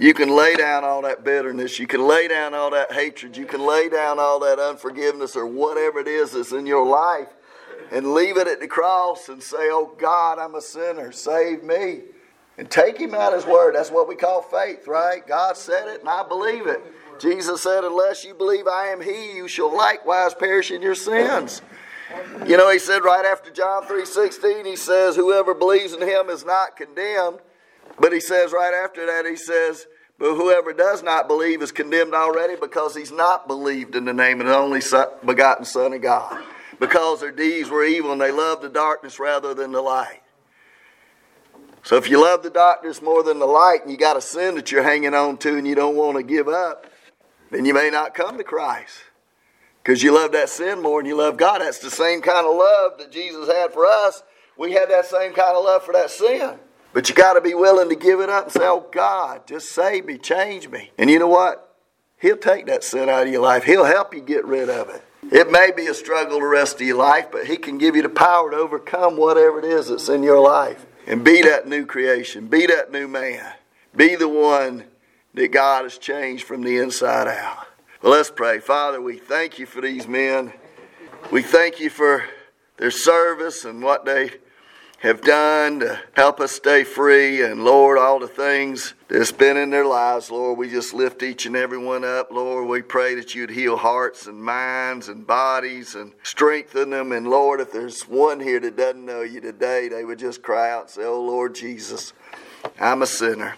You 0.00 0.14
can 0.14 0.30
lay 0.30 0.54
down 0.54 0.82
all 0.82 1.02
that 1.02 1.24
bitterness. 1.24 1.78
You 1.78 1.86
can 1.86 2.08
lay 2.08 2.26
down 2.26 2.54
all 2.54 2.70
that 2.70 2.90
hatred. 2.90 3.36
You 3.36 3.44
can 3.44 3.60
lay 3.60 3.90
down 3.90 4.18
all 4.18 4.40
that 4.40 4.58
unforgiveness 4.58 5.36
or 5.36 5.44
whatever 5.44 5.98
it 5.98 6.08
is 6.08 6.32
that's 6.32 6.52
in 6.52 6.64
your 6.64 6.86
life 6.86 7.28
and 7.92 8.14
leave 8.14 8.38
it 8.38 8.48
at 8.48 8.60
the 8.60 8.66
cross 8.66 9.28
and 9.28 9.42
say, 9.42 9.68
Oh 9.70 9.94
God, 9.98 10.38
I'm 10.38 10.54
a 10.54 10.62
sinner. 10.62 11.12
Save 11.12 11.62
me. 11.64 12.00
And 12.56 12.70
take 12.70 12.98
Him 12.98 13.14
at 13.14 13.34
His 13.34 13.44
word. 13.44 13.74
That's 13.74 13.90
what 13.90 14.08
we 14.08 14.16
call 14.16 14.40
faith, 14.40 14.86
right? 14.86 15.26
God 15.26 15.54
said 15.54 15.86
it 15.88 16.00
and 16.00 16.08
I 16.08 16.26
believe 16.26 16.66
it. 16.66 16.80
Jesus 17.20 17.62
said, 17.62 17.84
Unless 17.84 18.24
you 18.24 18.32
believe 18.32 18.66
I 18.66 18.86
am 18.86 19.02
He, 19.02 19.36
you 19.36 19.48
shall 19.48 19.76
likewise 19.76 20.32
perish 20.32 20.70
in 20.70 20.80
your 20.80 20.94
sins. 20.94 21.60
You 22.46 22.56
know, 22.56 22.70
he 22.70 22.78
said 22.78 23.04
right 23.04 23.24
after 23.24 23.50
John 23.50 23.84
3.16, 23.84 24.66
he 24.66 24.74
says, 24.74 25.14
whoever 25.14 25.54
believes 25.54 25.92
in 25.92 26.02
him 26.02 26.28
is 26.28 26.44
not 26.44 26.76
condemned. 26.76 27.38
But 27.98 28.12
he 28.12 28.20
says 28.20 28.52
right 28.52 28.74
after 28.74 29.06
that, 29.06 29.26
he 29.26 29.36
says, 29.36 29.86
but 30.18 30.34
whoever 30.34 30.74
does 30.74 31.02
not 31.02 31.28
believe 31.28 31.62
is 31.62 31.72
condemned 31.72 32.14
already 32.14 32.54
because 32.54 32.94
he's 32.94 33.10
not 33.10 33.46
believed 33.46 33.96
in 33.96 34.04
the 34.04 34.12
name 34.12 34.40
of 34.40 34.46
the 34.46 34.56
only 34.56 34.80
begotten 35.24 35.64
Son 35.64 35.94
of 35.94 36.02
God. 36.02 36.44
Because 36.78 37.20
their 37.20 37.32
deeds 37.32 37.70
were 37.70 37.84
evil 37.84 38.12
and 38.12 38.20
they 38.20 38.30
loved 38.30 38.62
the 38.62 38.68
darkness 38.68 39.18
rather 39.18 39.54
than 39.54 39.72
the 39.72 39.80
light. 39.80 40.20
So 41.82 41.96
if 41.96 42.10
you 42.10 42.22
love 42.22 42.42
the 42.42 42.50
darkness 42.50 43.00
more 43.00 43.22
than 43.22 43.38
the 43.38 43.46
light 43.46 43.80
and 43.82 43.90
you 43.90 43.96
got 43.96 44.18
a 44.18 44.20
sin 44.20 44.56
that 44.56 44.70
you're 44.70 44.82
hanging 44.82 45.14
on 45.14 45.38
to 45.38 45.56
and 45.56 45.66
you 45.66 45.74
don't 45.74 45.96
want 45.96 46.18
to 46.18 46.22
give 46.22 46.48
up, 46.48 46.86
then 47.50 47.64
you 47.64 47.72
may 47.72 47.88
not 47.88 48.14
come 48.14 48.36
to 48.36 48.44
Christ 48.44 48.98
because 49.82 50.02
you 50.02 50.12
love 50.14 50.32
that 50.32 50.50
sin 50.50 50.82
more 50.82 51.00
than 51.00 51.08
you 51.08 51.16
love 51.16 51.38
God. 51.38 51.62
That's 51.62 51.78
the 51.78 51.90
same 51.90 52.20
kind 52.20 52.46
of 52.46 52.54
love 52.54 52.98
that 52.98 53.10
Jesus 53.10 53.48
had 53.48 53.72
for 53.72 53.86
us. 53.86 54.22
We 54.58 54.72
had 54.72 54.90
that 54.90 55.06
same 55.06 55.32
kind 55.32 55.56
of 55.56 55.64
love 55.64 55.82
for 55.82 55.92
that 55.94 56.10
sin. 56.10 56.58
But 56.92 57.08
you 57.08 57.14
got 57.14 57.34
to 57.34 57.40
be 57.40 57.54
willing 57.54 57.88
to 57.88 57.94
give 57.94 58.20
it 58.20 58.28
up 58.28 58.44
and 58.44 58.52
say, 58.52 58.62
Oh 58.62 58.86
God, 58.92 59.46
just 59.46 59.70
save 59.70 60.06
me, 60.06 60.18
change 60.18 60.68
me. 60.68 60.90
And 60.98 61.08
you 61.08 61.18
know 61.18 61.28
what? 61.28 61.76
He'll 62.18 62.36
take 62.36 62.66
that 62.66 62.84
sin 62.84 63.08
out 63.08 63.26
of 63.26 63.32
your 63.32 63.42
life. 63.42 63.64
He'll 63.64 63.84
help 63.84 64.14
you 64.14 64.20
get 64.20 64.44
rid 64.44 64.68
of 64.68 64.88
it. 64.90 65.02
It 65.32 65.50
may 65.50 65.70
be 65.70 65.86
a 65.86 65.94
struggle 65.94 66.40
the 66.40 66.46
rest 66.46 66.80
of 66.80 66.86
your 66.86 66.96
life, 66.96 67.28
but 67.30 67.46
He 67.46 67.56
can 67.56 67.78
give 67.78 67.96
you 67.96 68.02
the 68.02 68.08
power 68.08 68.50
to 68.50 68.56
overcome 68.56 69.16
whatever 69.16 69.58
it 69.58 69.64
is 69.64 69.88
that's 69.88 70.08
in 70.08 70.22
your 70.22 70.40
life 70.40 70.86
and 71.06 71.24
be 71.24 71.42
that 71.42 71.66
new 71.66 71.86
creation, 71.86 72.48
be 72.48 72.66
that 72.66 72.90
new 72.92 73.08
man, 73.08 73.52
be 73.96 74.16
the 74.16 74.28
one 74.28 74.84
that 75.34 75.48
God 75.48 75.84
has 75.84 75.98
changed 75.98 76.44
from 76.44 76.62
the 76.62 76.78
inside 76.78 77.28
out. 77.28 77.66
Well, 78.02 78.12
let's 78.12 78.30
pray. 78.30 78.60
Father, 78.60 79.00
we 79.00 79.18
thank 79.18 79.58
you 79.58 79.66
for 79.66 79.80
these 79.80 80.08
men. 80.08 80.52
We 81.30 81.42
thank 81.42 81.80
you 81.80 81.90
for 81.90 82.24
their 82.78 82.90
service 82.90 83.64
and 83.64 83.82
what 83.82 84.04
they 84.04 84.30
have 85.00 85.22
done 85.22 85.80
to 85.80 85.98
help 86.12 86.40
us 86.40 86.52
stay 86.52 86.84
free. 86.84 87.42
And 87.42 87.64
Lord, 87.64 87.96
all 87.96 88.20
the 88.20 88.28
things 88.28 88.94
that's 89.08 89.32
been 89.32 89.56
in 89.56 89.70
their 89.70 89.86
lives, 89.86 90.30
Lord, 90.30 90.58
we 90.58 90.68
just 90.68 90.92
lift 90.92 91.22
each 91.22 91.46
and 91.46 91.56
every 91.56 91.78
one 91.78 92.04
up. 92.04 92.30
Lord, 92.30 92.68
we 92.68 92.82
pray 92.82 93.14
that 93.14 93.34
you'd 93.34 93.50
heal 93.50 93.78
hearts 93.78 94.26
and 94.26 94.42
minds 94.42 95.08
and 95.08 95.26
bodies 95.26 95.94
and 95.94 96.12
strengthen 96.22 96.90
them. 96.90 97.12
And 97.12 97.26
Lord, 97.28 97.60
if 97.60 97.72
there's 97.72 98.02
one 98.02 98.40
here 98.40 98.60
that 98.60 98.76
doesn't 98.76 99.04
know 99.04 99.22
you 99.22 99.40
today, 99.40 99.88
they 99.88 100.04
would 100.04 100.18
just 100.18 100.42
cry 100.42 100.70
out 100.70 100.82
and 100.82 100.90
say, 100.90 101.04
Oh 101.04 101.22
Lord 101.22 101.54
Jesus, 101.54 102.12
I'm 102.78 103.00
a 103.00 103.06
sinner. 103.06 103.56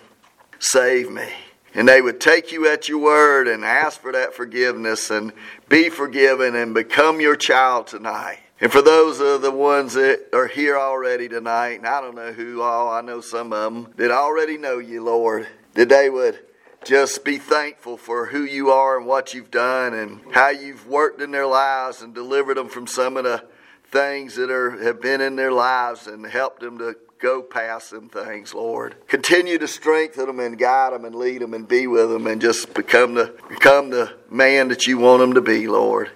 Save 0.60 1.10
me. 1.10 1.28
And 1.74 1.88
they 1.88 2.02
would 2.02 2.20
take 2.20 2.52
you 2.52 2.68
at 2.68 2.88
your 2.88 2.98
word 2.98 3.48
and 3.48 3.64
ask 3.64 4.00
for 4.00 4.12
that 4.12 4.34
forgiveness 4.34 5.10
and 5.10 5.32
be 5.68 5.88
forgiven 5.88 6.54
and 6.54 6.72
become 6.72 7.20
your 7.20 7.34
child 7.34 7.88
tonight. 7.88 8.38
And 8.62 8.70
for 8.70 8.80
those 8.80 9.18
of 9.18 9.42
the 9.42 9.50
ones 9.50 9.94
that 9.94 10.28
are 10.32 10.46
here 10.46 10.78
already 10.78 11.28
tonight, 11.28 11.78
and 11.78 11.86
I 11.86 12.00
don't 12.00 12.14
know 12.14 12.32
who 12.32 12.62
all, 12.62 12.92
I 12.92 13.00
know 13.00 13.20
some 13.20 13.52
of 13.52 13.74
them 13.74 13.92
that 13.96 14.12
already 14.12 14.56
know 14.56 14.78
you, 14.78 15.02
Lord, 15.02 15.48
that 15.74 15.88
they 15.88 16.08
would 16.08 16.38
just 16.84 17.24
be 17.24 17.38
thankful 17.38 17.96
for 17.96 18.26
who 18.26 18.44
you 18.44 18.70
are 18.70 18.96
and 18.96 19.04
what 19.04 19.34
you've 19.34 19.50
done 19.50 19.94
and 19.94 20.20
how 20.30 20.50
you've 20.50 20.86
worked 20.86 21.20
in 21.20 21.32
their 21.32 21.46
lives 21.46 22.02
and 22.02 22.14
delivered 22.14 22.56
them 22.56 22.68
from 22.68 22.86
some 22.86 23.16
of 23.16 23.24
the 23.24 23.44
things 23.90 24.36
that 24.36 24.48
are 24.48 24.70
have 24.80 25.02
been 25.02 25.20
in 25.20 25.34
their 25.34 25.52
lives 25.52 26.06
and 26.06 26.24
helped 26.24 26.60
them 26.60 26.78
to 26.78 26.94
go 27.18 27.42
past 27.42 27.90
them 27.90 28.08
things, 28.08 28.54
Lord. 28.54 28.94
Continue 29.08 29.58
to 29.58 29.66
strengthen 29.66 30.26
them 30.26 30.38
and 30.38 30.56
guide 30.56 30.92
them 30.92 31.04
and 31.04 31.16
lead 31.16 31.40
them 31.40 31.54
and 31.54 31.66
be 31.66 31.88
with 31.88 32.10
them 32.10 32.28
and 32.28 32.40
just 32.40 32.72
become 32.74 33.14
the 33.14 33.34
become 33.48 33.90
the 33.90 34.12
man 34.30 34.68
that 34.68 34.86
you 34.86 34.98
want 34.98 35.18
them 35.18 35.34
to 35.34 35.40
be, 35.40 35.66
Lord. 35.66 36.12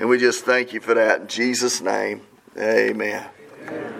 And 0.00 0.08
we 0.08 0.16
just 0.16 0.46
thank 0.46 0.72
you 0.72 0.80
for 0.80 0.94
that. 0.94 1.20
In 1.20 1.28
Jesus' 1.28 1.82
name, 1.82 2.22
amen. 2.56 3.28
amen. 3.68 3.99